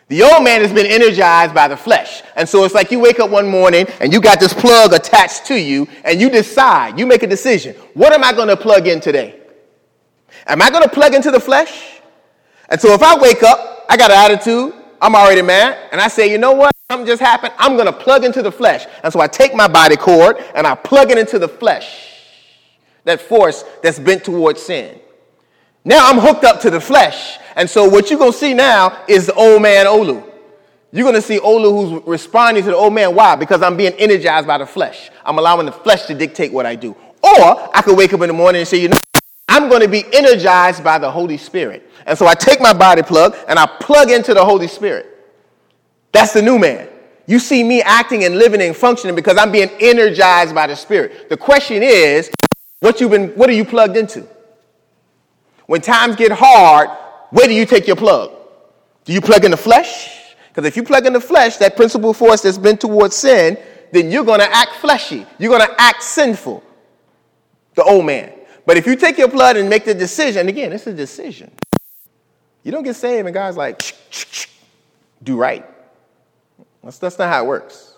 [0.10, 2.24] The old man has been energized by the flesh.
[2.36, 5.46] And so it's like you wake up one morning and you got this plug attached
[5.46, 7.76] to you, and you decide, you make a decision.
[7.94, 9.40] What am I going to plug in today?
[10.48, 12.02] Am I going to plug into the flesh?
[12.70, 16.08] And so if I wake up, I got an attitude, I'm already mad, and I
[16.08, 16.76] say, you know what?
[16.90, 17.54] Something just happened.
[17.60, 18.88] I'm going to plug into the flesh.
[19.04, 22.16] And so I take my body cord and I plug it into the flesh,
[23.04, 25.00] that force that's bent towards sin.
[25.86, 27.38] Now I'm hooked up to the flesh.
[27.60, 30.26] And so what you're going to see now is the old man Olu.
[30.94, 33.14] You're going to see Olu who's responding to the old man.
[33.14, 33.36] Why?
[33.36, 35.12] Because I'm being energized by the flesh.
[35.26, 36.92] I'm allowing the flesh to dictate what I do.
[37.22, 38.98] Or I could wake up in the morning and say, you know,
[39.50, 41.92] I'm going to be energized by the Holy Spirit.
[42.06, 45.08] And so I take my body plug and I plug into the Holy Spirit.
[46.14, 46.88] That's the new man.
[47.28, 51.28] You see me acting and living and functioning because I'm being energized by the Spirit.
[51.28, 52.32] The question is,
[52.80, 54.26] what you've been what are you plugged into?
[55.66, 56.90] When times get hard,
[57.32, 58.32] where do you take your plug?
[59.06, 60.36] Do you plug in the flesh?
[60.50, 63.58] Because if you plug in the flesh, that principal force that's been towards sin,
[63.92, 65.26] then you're going to act fleshy.
[65.38, 66.64] You're going to act sinful.
[67.76, 68.34] The old man.
[68.66, 71.52] But if you take your blood and make the decision, again, it's a decision.
[72.64, 74.48] You don't get saved and God's like, shh, shh, shh,
[75.24, 75.66] do right.
[76.84, 77.96] That's, that's not how it works.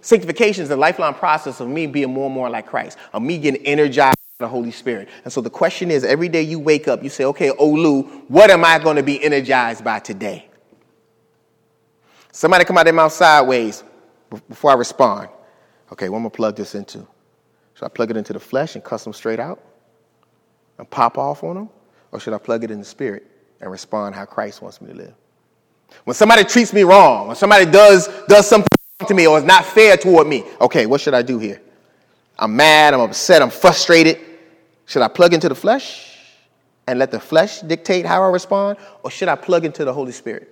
[0.00, 3.38] Sanctification is a lifelong process of me being more and more like Christ, of me
[3.38, 5.08] getting energized the Holy Spirit.
[5.24, 8.22] And so the question is every day you wake up, you say, okay, oh, Olu,
[8.28, 10.48] what am I going to be energized by today?
[12.30, 13.82] Somebody come out their mouth sideways
[14.48, 15.28] before I respond.
[15.90, 16.98] Okay, what am I going to plug this into?
[17.74, 19.60] Should I plug it into the flesh and cuss them straight out
[20.78, 21.68] and pop off on them?
[22.12, 23.26] Or should I plug it in the spirit
[23.60, 25.14] and respond how Christ wants me to live?
[26.04, 28.68] When somebody treats me wrong, when somebody does, does something
[29.04, 31.60] to me or is not fair toward me, okay, what should I do here?
[32.38, 34.27] I'm mad, I'm upset, I'm frustrated.
[34.88, 36.16] Should I plug into the flesh
[36.86, 38.78] and let the flesh dictate how I respond?
[39.02, 40.48] Or should I plug into the Holy Spirit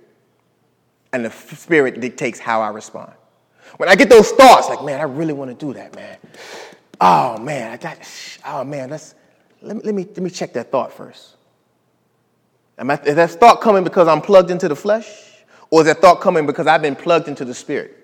[1.15, 3.13] and the Spirit dictates how I respond?
[3.79, 6.19] When I get those thoughts, like, man, I really want to do that, man.
[7.01, 7.99] Oh man, I got,
[8.47, 9.15] oh man, let's,
[9.63, 11.37] let, me, let, me, let me check that thought first.
[12.77, 15.09] Am I, is that thought coming because I'm plugged into the flesh?
[15.71, 17.97] Or is that thought coming because I've been plugged into the spirit?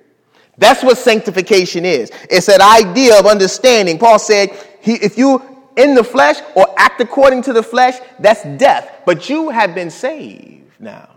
[0.56, 2.10] That's what sanctification is.
[2.30, 3.98] It's that idea of understanding.
[3.98, 8.42] Paul said, he, if you in the flesh or act according to the flesh, that's
[8.58, 9.02] death.
[9.04, 11.08] But you have been saved now.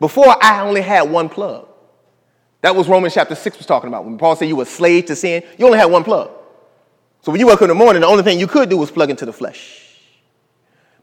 [0.00, 1.68] Before, I only had one plug.
[2.62, 4.04] That was Romans chapter 6 was talking about.
[4.04, 6.30] When Paul said you were slave to sin, you only had one plug.
[7.22, 8.90] So when you woke up in the morning, the only thing you could do was
[8.90, 9.82] plug into the flesh.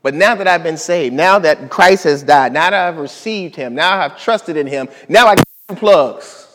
[0.02, 3.56] But now that I've been saved, now that Christ has died, now that I've received
[3.56, 6.48] him, now I've trusted in him, now I got two plugs.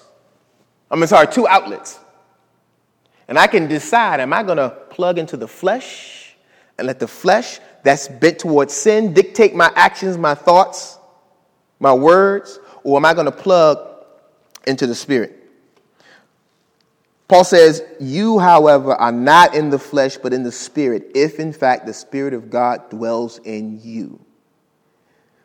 [0.90, 1.98] I mean, sorry, two outlets.
[3.28, 6.36] And I can decide am I going to plug into the flesh
[6.78, 10.98] and let the flesh that's bent towards sin dictate my actions, my thoughts,
[11.80, 14.04] my words, or am I going to plug
[14.66, 15.40] into the spirit?
[17.26, 21.52] Paul says, You, however, are not in the flesh, but in the spirit, if in
[21.52, 24.20] fact the spirit of God dwells in you.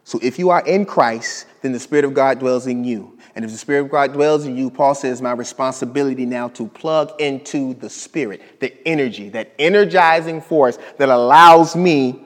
[0.04, 3.18] So if you are in Christ, then the spirit of God dwells in you.
[3.40, 6.68] And if the Spirit of God dwells in you, Paul says, my responsibility now to
[6.68, 12.22] plug into the Spirit, the energy, that energizing force that allows me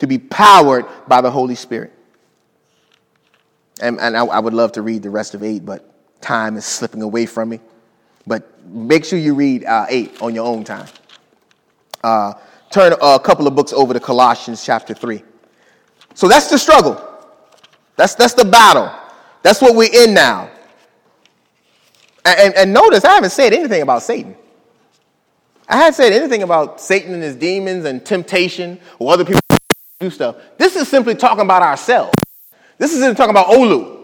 [0.00, 1.92] to be powered by the Holy Spirit.
[3.80, 6.64] And, and I, I, would love to read the rest of 8, but time is
[6.64, 7.60] slipping away from me.
[8.26, 10.88] But make sure you read uh, 8 on your own time.
[12.02, 12.32] Uh,
[12.70, 15.22] turn a couple of books over to Colossians chapter 3.
[16.14, 17.00] So that's the struggle.
[17.94, 18.92] That's, that's the battle.
[19.42, 20.50] That's what we're in now.
[22.26, 24.34] And, and notice, I haven't said anything about Satan.
[25.68, 29.40] I haven't said anything about Satan and his demons and temptation or other people
[30.00, 30.36] do stuff.
[30.58, 32.12] This is simply talking about ourselves.
[32.78, 33.96] This isn't talking about Olu.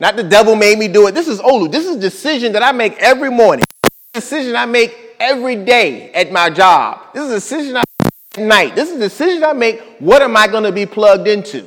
[0.00, 1.12] Not the devil made me do it.
[1.12, 1.72] This is Olu.
[1.72, 3.64] This is a decision that I make every morning.
[4.12, 7.14] decision I make every day at my job.
[7.14, 8.74] This is a decision I make at night.
[8.74, 9.80] This is a decision I make.
[9.98, 11.66] What am I going to be plugged into?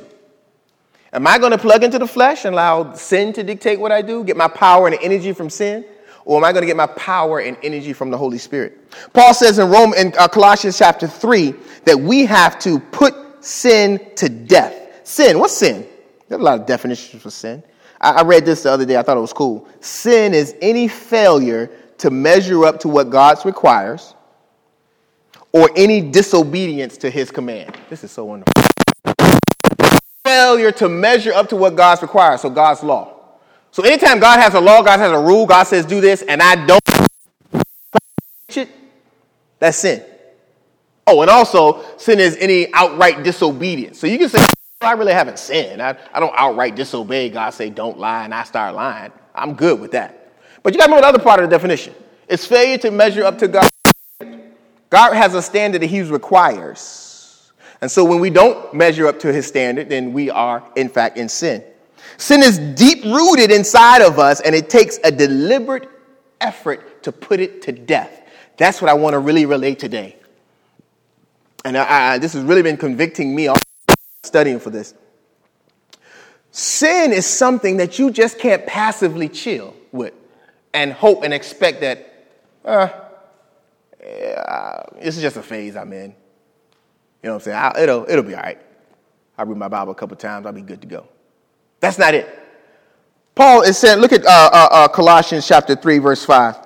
[1.12, 4.02] Am I going to plug into the flesh and allow sin to dictate what I
[4.02, 4.22] do?
[4.22, 5.84] Get my power and energy from sin?
[6.26, 8.92] Or am I going to get my power and energy from the Holy Spirit?
[9.12, 14.10] Paul says in Rome in uh, Colossians chapter 3 that we have to put sin
[14.16, 14.74] to death.
[15.04, 15.86] Sin, what's sin?
[16.28, 17.62] There's a lot of definitions for sin.
[18.00, 18.96] I, I read this the other day.
[18.96, 19.68] I thought it was cool.
[19.80, 24.16] Sin is any failure to measure up to what God requires
[25.52, 27.78] or any disobedience to his command.
[27.88, 28.52] This is so wonderful.
[30.24, 33.15] Failure to measure up to what God requires, so God's law.
[33.76, 36.40] So anytime God has a law, God has a rule, God says do this, and
[36.40, 36.80] I don't
[38.56, 38.70] it,
[39.58, 40.02] that's sin.
[41.06, 43.98] Oh, and also sin is any outright disobedience.
[43.98, 44.42] So you can say,
[44.80, 45.82] I really haven't sinned.
[45.82, 49.12] I, I don't outright disobey God, say don't lie, and I start lying.
[49.34, 50.32] I'm good with that.
[50.62, 51.94] But you got to remember the other part of the definition.
[52.28, 53.70] It's failure to measure up to God.
[54.88, 57.52] God has a standard that He requires.
[57.82, 61.18] And so when we don't measure up to His standard, then we are, in fact,
[61.18, 61.62] in sin.
[62.18, 65.88] Sin is deep rooted inside of us, and it takes a deliberate
[66.40, 68.22] effort to put it to death.
[68.56, 70.16] That's what I want to really relate today.
[71.64, 73.48] And I, I, this has really been convicting me
[74.22, 74.94] studying for this.
[76.50, 80.14] Sin is something that you just can't passively chill with
[80.72, 82.30] and hope and expect that,
[82.64, 82.88] uh,
[84.00, 86.10] yeah, this is just a phase I'm in.
[86.10, 86.14] You
[87.24, 87.56] know what I'm saying?
[87.56, 88.58] I, it'll, it'll be all right.
[89.36, 91.08] I read my Bible a couple times, I'll be good to go.
[91.86, 92.28] That's not it.
[93.36, 96.56] Paul is saying, look at uh, uh, uh, Colossians chapter 3, verse 5.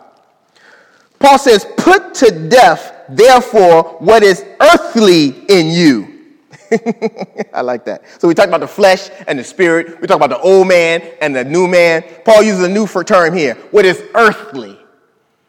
[1.18, 6.38] Paul says, Put to death, therefore, what is earthly in you.
[7.52, 8.04] I like that.
[8.18, 10.00] So we talk about the flesh and the spirit.
[10.00, 12.02] We talk about the old man and the new man.
[12.24, 13.56] Paul uses a new term here.
[13.72, 14.78] What is earthly?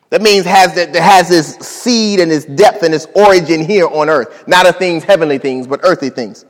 [0.09, 4.09] That means has that, has its seed and its depth and its origin here on
[4.09, 4.45] earth.
[4.49, 6.43] Not of things, heavenly things, but earthly things.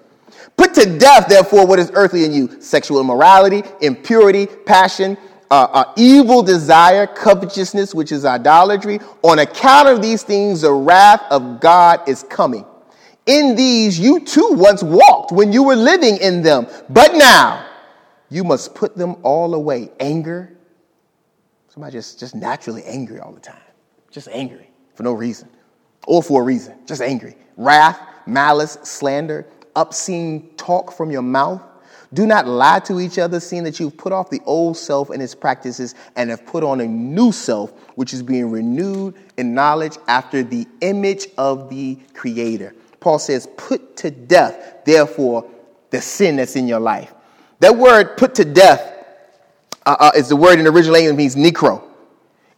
[0.61, 5.17] Put to death, therefore, what is earthly in you sexual immorality, impurity, passion,
[5.49, 8.99] uh, uh, evil desire, covetousness, which is idolatry.
[9.23, 12.63] On account of these things, the wrath of God is coming.
[13.25, 17.67] In these you too once walked when you were living in them, but now
[18.29, 19.89] you must put them all away.
[19.99, 20.55] Anger.
[21.69, 23.57] Somebody just, just naturally angry all the time.
[24.11, 25.49] Just angry for no reason.
[26.05, 26.77] Or for a reason.
[26.85, 27.35] Just angry.
[27.57, 31.61] Wrath, malice, slander obscene talk from your mouth.
[32.13, 35.23] Do not lie to each other, seeing that you've put off the old self and
[35.23, 39.97] its practices and have put on a new self, which is being renewed in knowledge
[40.07, 42.75] after the image of the Creator.
[42.99, 45.49] Paul says, Put to death, therefore,
[45.89, 47.13] the sin that's in your life.
[47.59, 48.91] That word, put to death,
[49.85, 51.81] uh, uh, is the word in the original language means necro.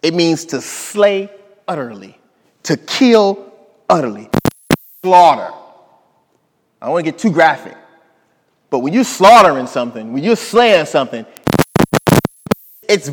[0.02, 1.30] It means to slay
[1.68, 2.18] utterly,
[2.64, 3.54] to kill
[3.90, 4.30] utterly,
[5.04, 5.54] slaughter.
[6.84, 7.78] I don't want to get too graphic.
[8.70, 11.26] But when you're slaughtering something, when you're slaying something,
[12.90, 13.10] it's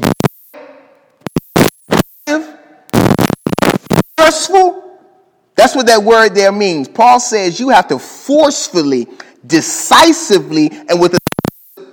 [4.17, 4.99] forceful.
[5.55, 6.89] That's what that word there means.
[6.89, 9.07] Paul says you have to forcefully,
[9.47, 11.17] decisively, and with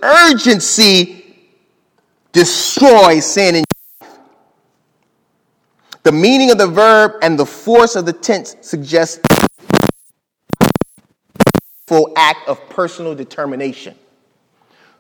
[0.02, 1.36] urgency
[2.32, 3.64] destroy sin in
[6.02, 9.27] the meaning of the verb and the force of the tense suggest
[11.88, 13.96] full act of personal determination.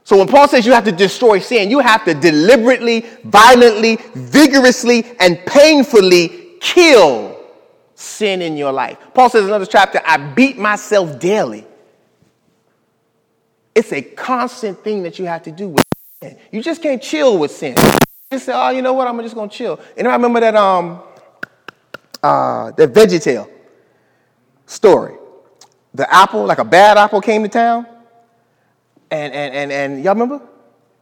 [0.06, 5.04] So when Paul says you have to destroy sin, you have to deliberately, violently, vigorously,
[5.20, 7.38] and painfully kill
[7.94, 8.98] sin in your life.
[9.14, 11.68] Paul says in another chapter, I beat myself daily.
[13.76, 15.84] It's a constant thing that you have to do with
[16.24, 16.38] sin.
[16.54, 17.76] You just can't chill with sin.
[18.32, 19.08] You say, oh, you know what?
[19.08, 19.78] I'm just gonna chill.
[19.98, 21.02] And I remember that um
[22.24, 23.50] uh that VeggieTale
[24.66, 25.17] story.
[25.98, 27.86] The apple, like a bad apple, came to town.
[29.10, 30.42] And and and and y'all remember?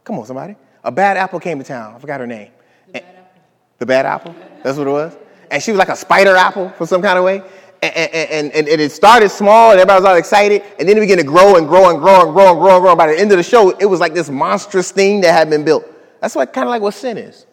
[0.04, 0.56] Come on, somebody.
[0.82, 1.94] A bad apple came to town.
[1.94, 2.50] I forgot her name.
[2.86, 3.42] The, bad, apple.
[3.78, 4.34] the bad apple?
[4.62, 5.16] That's what it was?
[5.50, 7.42] and she was like a spider apple for some kind of way.
[7.82, 11.00] And, and, and, and, it started small and everybody was all excited and then it
[11.00, 12.90] began to grow and grow and grow and grow and grow and grow.
[12.92, 15.50] And By the end of the show, it was like this monstrous thing that had
[15.50, 15.84] been built.
[16.20, 17.46] That's what kind of like what sin is.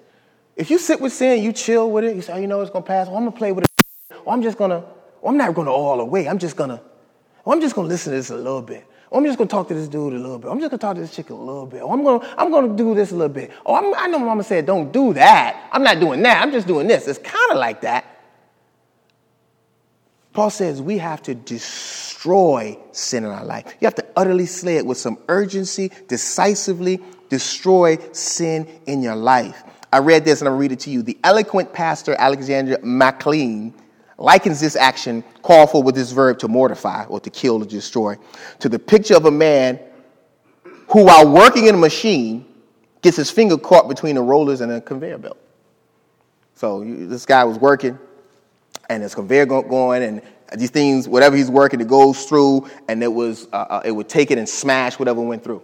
[0.56, 2.72] If you sit with sin, you chill with it, you say, oh, you know it's
[2.72, 3.86] gonna pass, well, I'm gonna play with it,
[4.24, 4.80] or I'm just gonna,
[5.22, 6.80] well, I'm not gonna all the way, I'm just gonna,
[7.52, 8.88] I'm just gonna listen to this a little bit.
[9.12, 10.50] Oh, I'm just gonna talk to this dude a little bit.
[10.50, 11.82] I'm just gonna talk to this chick a little bit.
[11.84, 13.52] Oh, I'm gonna, I'm gonna do this a little bit.
[13.66, 15.70] Oh, I'm, i know mama said don't do that.
[15.72, 16.42] I'm not doing that.
[16.42, 17.08] I'm just doing this.
[17.08, 18.06] It's kind of like that.
[20.32, 23.76] Paul says we have to destroy sin in our life.
[23.80, 29.64] You have to utterly slay it with some urgency, decisively destroy sin in your life.
[29.92, 31.04] I read this and I'll read it to you.
[31.04, 33.74] The eloquent pastor Alexander Maclaren
[34.24, 38.16] likens this action called for with this verb to mortify or to kill or destroy
[38.60, 39.78] to the picture of a man
[40.90, 42.46] who, while working in a machine,
[43.02, 45.38] gets his finger caught between the rollers and a conveyor belt.
[46.56, 48.00] So you, this guy was working,
[48.90, 50.22] and his conveyor going, and
[50.58, 54.08] these things, whatever he's working, it goes through, and it was uh, uh, it would
[54.08, 55.62] take it and smash whatever went through,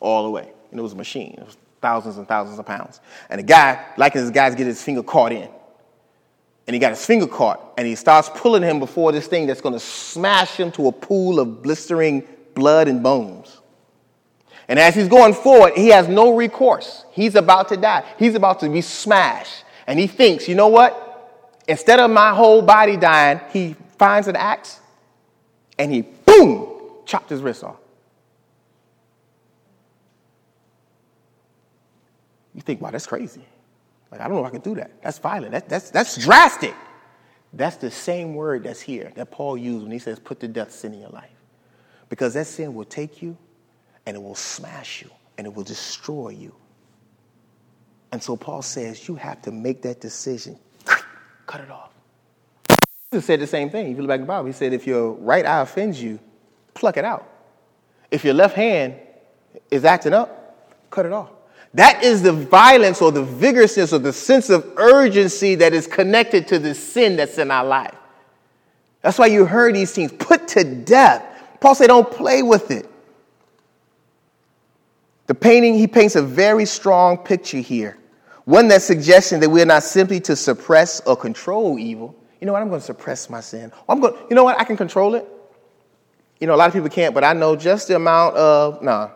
[0.00, 0.52] all the way.
[0.70, 1.36] And it was a machine.
[1.38, 3.00] It was thousands and thousands of pounds.
[3.30, 5.48] And the guy, like this guy, get his finger caught in,
[6.66, 9.60] and he got his finger caught, and he starts pulling him before this thing that's
[9.60, 13.60] going to smash him to a pool of blistering blood and bones.
[14.66, 17.04] And as he's going forward, he has no recourse.
[17.12, 18.04] He's about to die.
[18.18, 19.64] He's about to be smashed.
[19.86, 21.60] And he thinks, you know what?
[21.68, 24.80] Instead of my whole body dying, he finds an axe
[25.78, 27.76] and he, boom, chopped his wrist off.
[32.54, 33.44] You think, wow, that's crazy.
[34.14, 35.02] Like, I don't know if I can do that.
[35.02, 35.50] That's violent.
[35.50, 36.72] That, that's, that's drastic.
[37.52, 40.70] That's the same word that's here that Paul used when he says, put to death
[40.70, 41.30] sin in your life.
[42.08, 43.36] Because that sin will take you
[44.06, 46.54] and it will smash you and it will destroy you.
[48.12, 50.56] And so Paul says, you have to make that decision
[51.46, 51.90] cut it off.
[53.10, 53.90] Jesus said the same thing.
[53.90, 56.20] If you look back in the Bible, he said, if your right eye offends you,
[56.72, 57.28] pluck it out.
[58.12, 58.94] If your left hand
[59.72, 61.30] is acting up, cut it off.
[61.74, 66.46] That is the violence or the vigorousness or the sense of urgency that is connected
[66.48, 67.94] to the sin that's in our life.
[69.02, 71.24] That's why you heard these things put to death.
[71.60, 72.88] Paul said, don't play with it.
[75.26, 77.98] The painting, he paints a very strong picture here
[78.44, 82.14] one that's suggesting that we're not simply to suppress or control evil.
[82.40, 82.62] You know what?
[82.62, 83.72] I'm going to suppress my sin.
[83.88, 84.14] I'm going.
[84.28, 84.60] You know what?
[84.60, 85.26] I can control it.
[86.40, 89.10] You know, a lot of people can't, but I know just the amount of nah.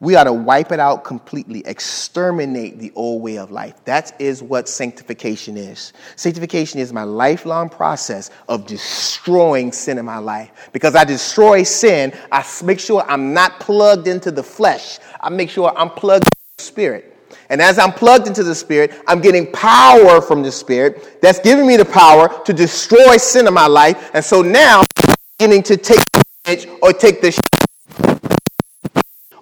[0.00, 3.84] We ought to wipe it out completely, exterminate the old way of life.
[3.84, 5.92] That is what sanctification is.
[6.16, 10.70] Sanctification is my lifelong process of destroying sin in my life.
[10.72, 14.98] Because I destroy sin, I make sure I'm not plugged into the flesh.
[15.20, 17.10] I make sure I'm plugged into the spirit.
[17.50, 21.66] And as I'm plugged into the Spirit, I'm getting power from the Spirit that's giving
[21.66, 24.10] me the power to destroy sin in my life.
[24.14, 27.32] And so now I'm beginning to take the edge or take the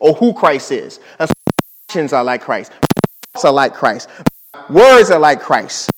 [0.00, 1.00] or who Christ is.
[1.18, 1.34] And so
[1.88, 2.72] actions are like Christ.
[3.32, 4.08] Thoughts are like Christ.
[4.70, 5.90] Words are like Christ.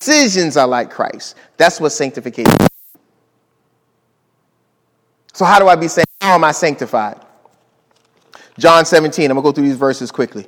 [0.00, 1.36] Decisions are like Christ.
[1.56, 2.68] That's what sanctification is.
[5.32, 6.06] So how do I be saved?
[6.20, 7.20] How am I sanctified?
[8.58, 9.30] John 17.
[9.30, 10.46] I'm going to go through these verses quickly.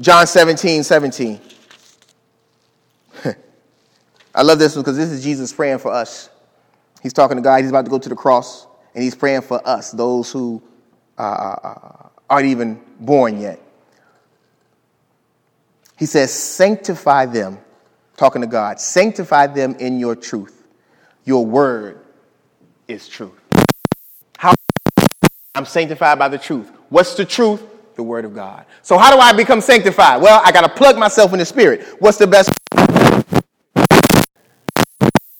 [0.00, 1.40] John 17, 17.
[4.34, 6.30] I love this one because this is Jesus praying for us.
[7.02, 7.60] He's talking to God.
[7.60, 10.62] He's about to go to the cross, and he's praying for us, those who
[11.24, 13.60] uh, aren't even born yet.
[15.98, 17.58] He says, Sanctify them,
[18.16, 20.66] talking to God, sanctify them in your truth.
[21.24, 22.00] Your word
[22.88, 23.40] is truth.
[24.38, 24.54] How
[25.54, 26.70] I'm sanctified by the truth.
[26.88, 27.62] What's the truth?
[27.94, 28.64] the Word of God.
[28.82, 30.22] So, how do I become sanctified?
[30.22, 31.82] Well, I got to plug myself in the Spirit.
[31.98, 32.50] What's the best?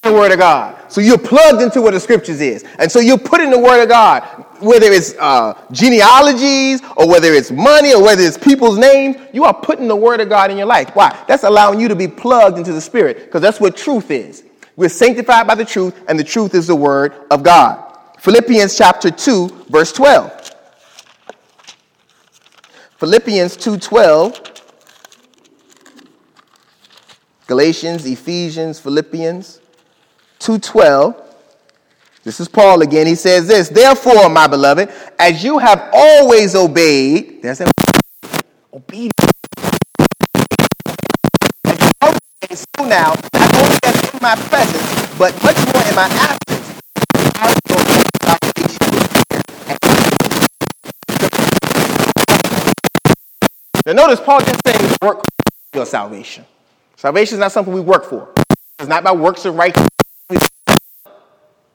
[0.03, 0.91] The Word of God.
[0.91, 2.65] So you're plugged into what the Scriptures is.
[2.81, 4.23] And so you're putting the Word of God,
[4.59, 9.55] whether it's uh, genealogies or whether it's money or whether it's people's names, you are
[9.55, 10.91] putting the Word of God in your life.
[10.95, 11.17] Why?
[11.29, 14.43] That's allowing you to be plugged into the Spirit because that's what truth is.
[14.75, 17.97] We're sanctified by the truth, and the truth is the Word of God.
[18.19, 20.51] Philippians chapter 2, verse 12.
[22.99, 24.63] Philippians 2:12
[27.49, 29.59] Galatians, Ephesians, Philippians
[30.43, 31.15] 2:12.
[32.25, 33.07] This is Paul again.
[33.07, 34.89] He says this, "Therefore, my beloved,
[35.19, 37.69] as you have always obeyed, there's an
[38.73, 39.13] obedience.
[42.53, 46.81] so now, not only as in my presence, but much more in my absence,
[53.87, 55.25] now notice Paul just saying work
[55.73, 56.45] your salvation.
[56.97, 58.29] Salvation is not something we work for.
[58.81, 60.02] It's not by works of righteousness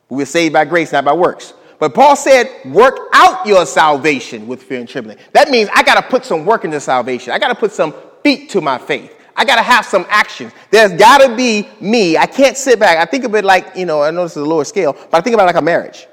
[0.09, 1.53] we are saved by grace, not by works.
[1.79, 5.17] But Paul said, work out your salvation with fear and trembling.
[5.33, 7.33] That means I got to put some work into salvation.
[7.33, 7.93] I got to put some
[8.23, 9.13] feet to my faith.
[9.35, 10.53] I got to have some actions.
[10.71, 12.17] There's got to be me.
[12.17, 12.97] I can't sit back.
[12.97, 15.13] I think of it like, you know, I know this is a lower scale, but
[15.13, 16.07] I think about it like a marriage.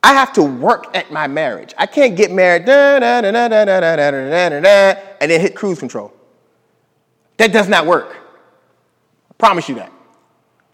[0.00, 1.74] I have to work at my marriage.
[1.76, 6.12] I can't get married and then hit cruise control.
[7.38, 8.16] That does not work.
[9.30, 9.92] I promise you that.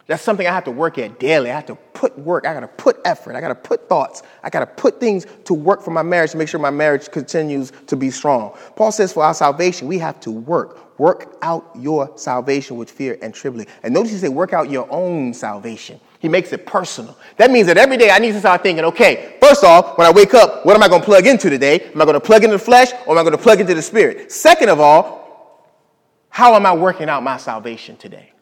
[0.07, 1.51] That's something I have to work at daily.
[1.51, 2.47] I have to put work.
[2.47, 3.37] I got to put effort.
[3.37, 4.23] I got to put thoughts.
[4.43, 7.11] I got to put things to work for my marriage to make sure my marriage
[7.11, 8.55] continues to be strong.
[8.77, 10.99] Paul says for our salvation, we have to work.
[10.99, 13.67] Work out your salvation with fear and trembling.
[13.83, 15.99] And notice he said, work out your own salvation.
[16.19, 17.17] He makes it personal.
[17.39, 20.11] That means that every day I need to start thinking, okay, first off, when I
[20.11, 21.81] wake up, what am I going to plug into today?
[21.81, 23.75] Am I going to plug into the flesh or am I going to plug into
[23.75, 24.31] the spirit?
[24.31, 25.25] Second of all,
[26.29, 28.34] how am I working out my salvation today?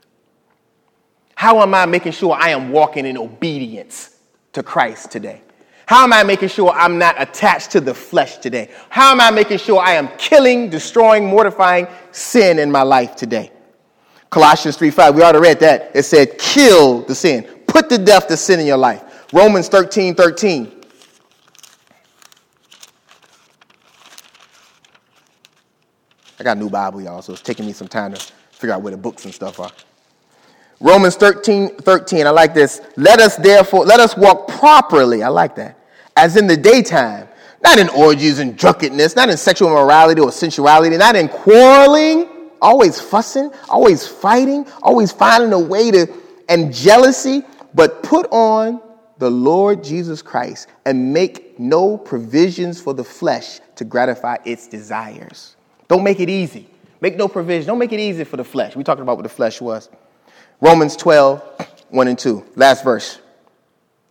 [1.34, 4.16] How am I making sure I am walking in obedience
[4.52, 5.42] to Christ today?
[5.86, 8.70] How am I making sure I'm not attached to the flesh today?
[8.88, 13.50] How am I making sure I am killing, destroying, mortifying sin in my life today?
[14.30, 15.90] Colossians 3 5, we already read that.
[15.94, 19.26] It said, kill the sin, put to death the sin in your life.
[19.32, 20.80] Romans 13 13.
[26.40, 28.82] I got a new Bible, y'all, so it's taking me some time to figure out
[28.82, 29.70] where the books and stuff are.
[30.82, 32.80] Romans 13, 13, I like this.
[32.96, 35.78] Let us therefore, let us walk properly, I like that,
[36.16, 37.28] as in the daytime,
[37.62, 43.00] not in orgies and drunkenness, not in sexual immorality or sensuality, not in quarreling, always
[43.00, 46.12] fussing, always fighting, always finding a way to,
[46.48, 48.82] and jealousy, but put on
[49.18, 55.54] the Lord Jesus Christ and make no provisions for the flesh to gratify its desires.
[55.86, 56.68] Don't make it easy.
[57.00, 57.68] Make no provision.
[57.68, 58.74] Don't make it easy for the flesh.
[58.74, 59.88] We talked about what the flesh was.
[60.62, 61.42] Romans 12,
[61.88, 62.44] 1 and 2.
[62.54, 63.18] Last verse.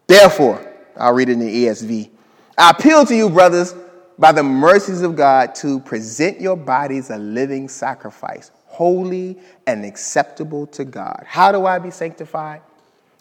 [0.06, 0.62] Therefore,
[0.98, 2.10] I'll read it in the ESV.
[2.58, 3.74] I appeal to you, brothers,
[4.20, 10.68] by the mercies of God, to present your bodies a living sacrifice, holy and acceptable
[10.68, 11.24] to God.
[11.26, 12.60] How do I be sanctified?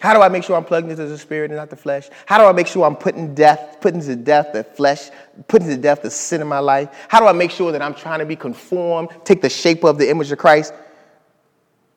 [0.01, 2.11] How do I make sure I'm plugged into the spirit and not the flesh?
[2.27, 5.09] How do I make sure I'm putting death, putting to death the flesh,
[5.47, 6.89] putting to death the sin in my life?
[7.07, 9.99] How do I make sure that I'm trying to be conformed, take the shape of
[9.99, 10.75] the image of Christ?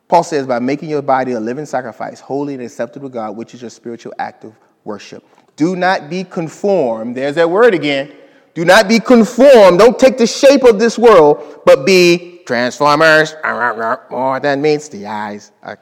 [0.08, 3.54] Paul says, by making your body a living sacrifice, holy and acceptable to God, which
[3.54, 5.24] is your spiritual act of worship.
[5.56, 7.16] Do not be conformed.
[7.16, 8.14] There's that word again.
[8.54, 9.80] Do not be conformed.
[9.80, 13.34] Don't take the shape of this world, but be transformers.
[13.44, 15.52] Oh, that means the eyes.
[15.64, 15.78] I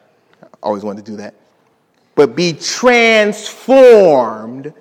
[0.63, 1.33] always wanted to do that.
[2.15, 4.73] But be transformed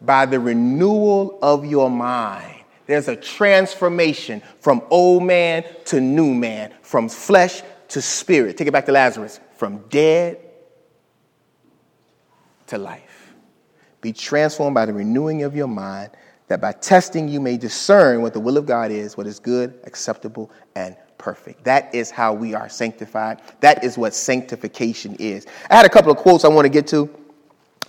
[0.00, 2.50] by the renewal of your mind.
[2.86, 8.56] There's a transformation from old man to new man, from flesh to spirit.
[8.56, 9.40] Take it back to Lazarus.
[9.56, 10.38] From dead
[12.68, 13.34] to life.
[14.00, 16.10] Be transformed by the renewing of your mind,
[16.48, 19.78] that by testing you may discern what the will of God is, what is good,
[19.84, 21.64] acceptable, and perfect.
[21.64, 23.40] That is how we are sanctified.
[23.60, 25.46] That is what sanctification is.
[25.70, 27.08] I had a couple of quotes I want to get to.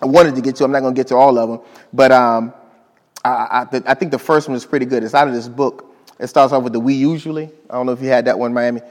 [0.02, 0.64] I wanted to get to.
[0.64, 1.60] I'm not going to get to all of them,
[1.92, 2.54] but um,
[3.24, 3.30] I,
[3.74, 5.04] I, I, think the first one is pretty good.
[5.04, 5.94] It's out of this book.
[6.20, 8.54] It starts off with the "we usually." I don't know if you had that one,
[8.54, 8.82] Miami.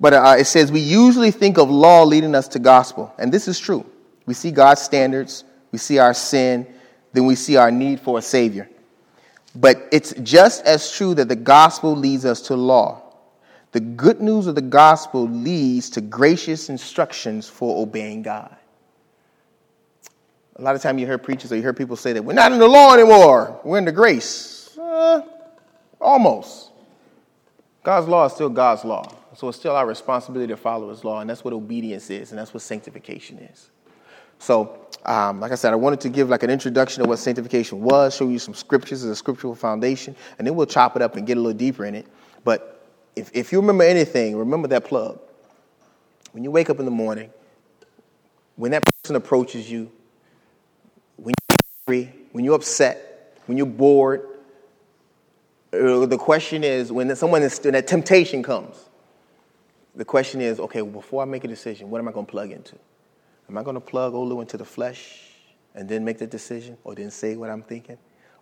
[0.00, 3.14] But uh, it says, we usually think of law leading us to gospel.
[3.18, 3.84] And this is true.
[4.24, 6.66] We see God's standards, we see our sin,
[7.12, 8.70] then we see our need for a Savior.
[9.54, 13.02] But it's just as true that the gospel leads us to law.
[13.72, 18.56] The good news of the gospel leads to gracious instructions for obeying God.
[20.56, 22.52] A lot of time you hear preachers or you hear people say that we're not
[22.52, 24.76] in the law anymore, we're in the grace.
[24.78, 25.22] Uh,
[26.00, 26.70] almost.
[27.82, 29.19] God's law is still God's law.
[29.40, 32.38] So it's still our responsibility to follow his law, and that's what obedience is, and
[32.38, 33.70] that's what sanctification is.
[34.38, 37.80] So, um, like I said, I wanted to give like an introduction of what sanctification
[37.80, 41.16] was, show you some scriptures as a scriptural foundation, and then we'll chop it up
[41.16, 42.06] and get a little deeper in it.
[42.44, 42.86] But
[43.16, 45.18] if, if you remember anything, remember that plug.
[46.32, 47.30] When you wake up in the morning,
[48.56, 49.90] when that person approaches you,
[51.16, 51.56] when you're
[51.88, 54.20] angry, when you're upset, when you're bored,
[55.72, 58.89] uh, the question is when someone is, when that temptation comes,
[59.94, 62.50] the question is, okay, before I make a decision, what am I going to plug
[62.50, 62.76] into?
[63.48, 65.30] Am I going to plug Olu into the flesh
[65.74, 67.98] and then make the decision or then say what I'm thinking?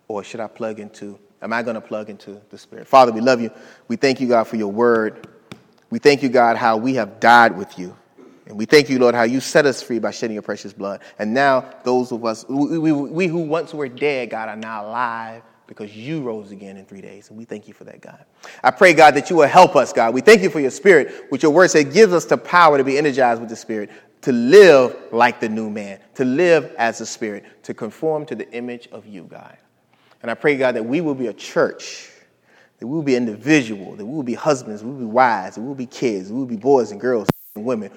[0.07, 2.87] Or should I plug into, am I going to plug into the Spirit?
[2.87, 3.51] Father, we love you.
[3.87, 5.27] We thank you, God, for your word.
[5.89, 7.95] We thank you, God, how we have died with you.
[8.45, 11.01] And we thank you, Lord, how you set us free by shedding your precious blood.
[11.19, 14.87] And now, those of us, we, we, we who once were dead, God, are now
[14.87, 17.29] alive because you rose again in three days.
[17.29, 18.25] And we thank you for that, God.
[18.63, 20.15] I pray, God, that you will help us, God.
[20.15, 22.83] We thank you for your spirit, which your word said gives us the power to
[22.83, 23.91] be energized with the spirit,
[24.23, 28.51] to live like the new man, to live as a spirit, to conform to the
[28.51, 29.57] image of you, God.
[30.23, 32.09] And I pray, God, that we will be a church,
[32.79, 35.65] that we will be individual, that we will be husbands, we will be wives, we
[35.65, 37.91] will be kids, we will be boys and girls and women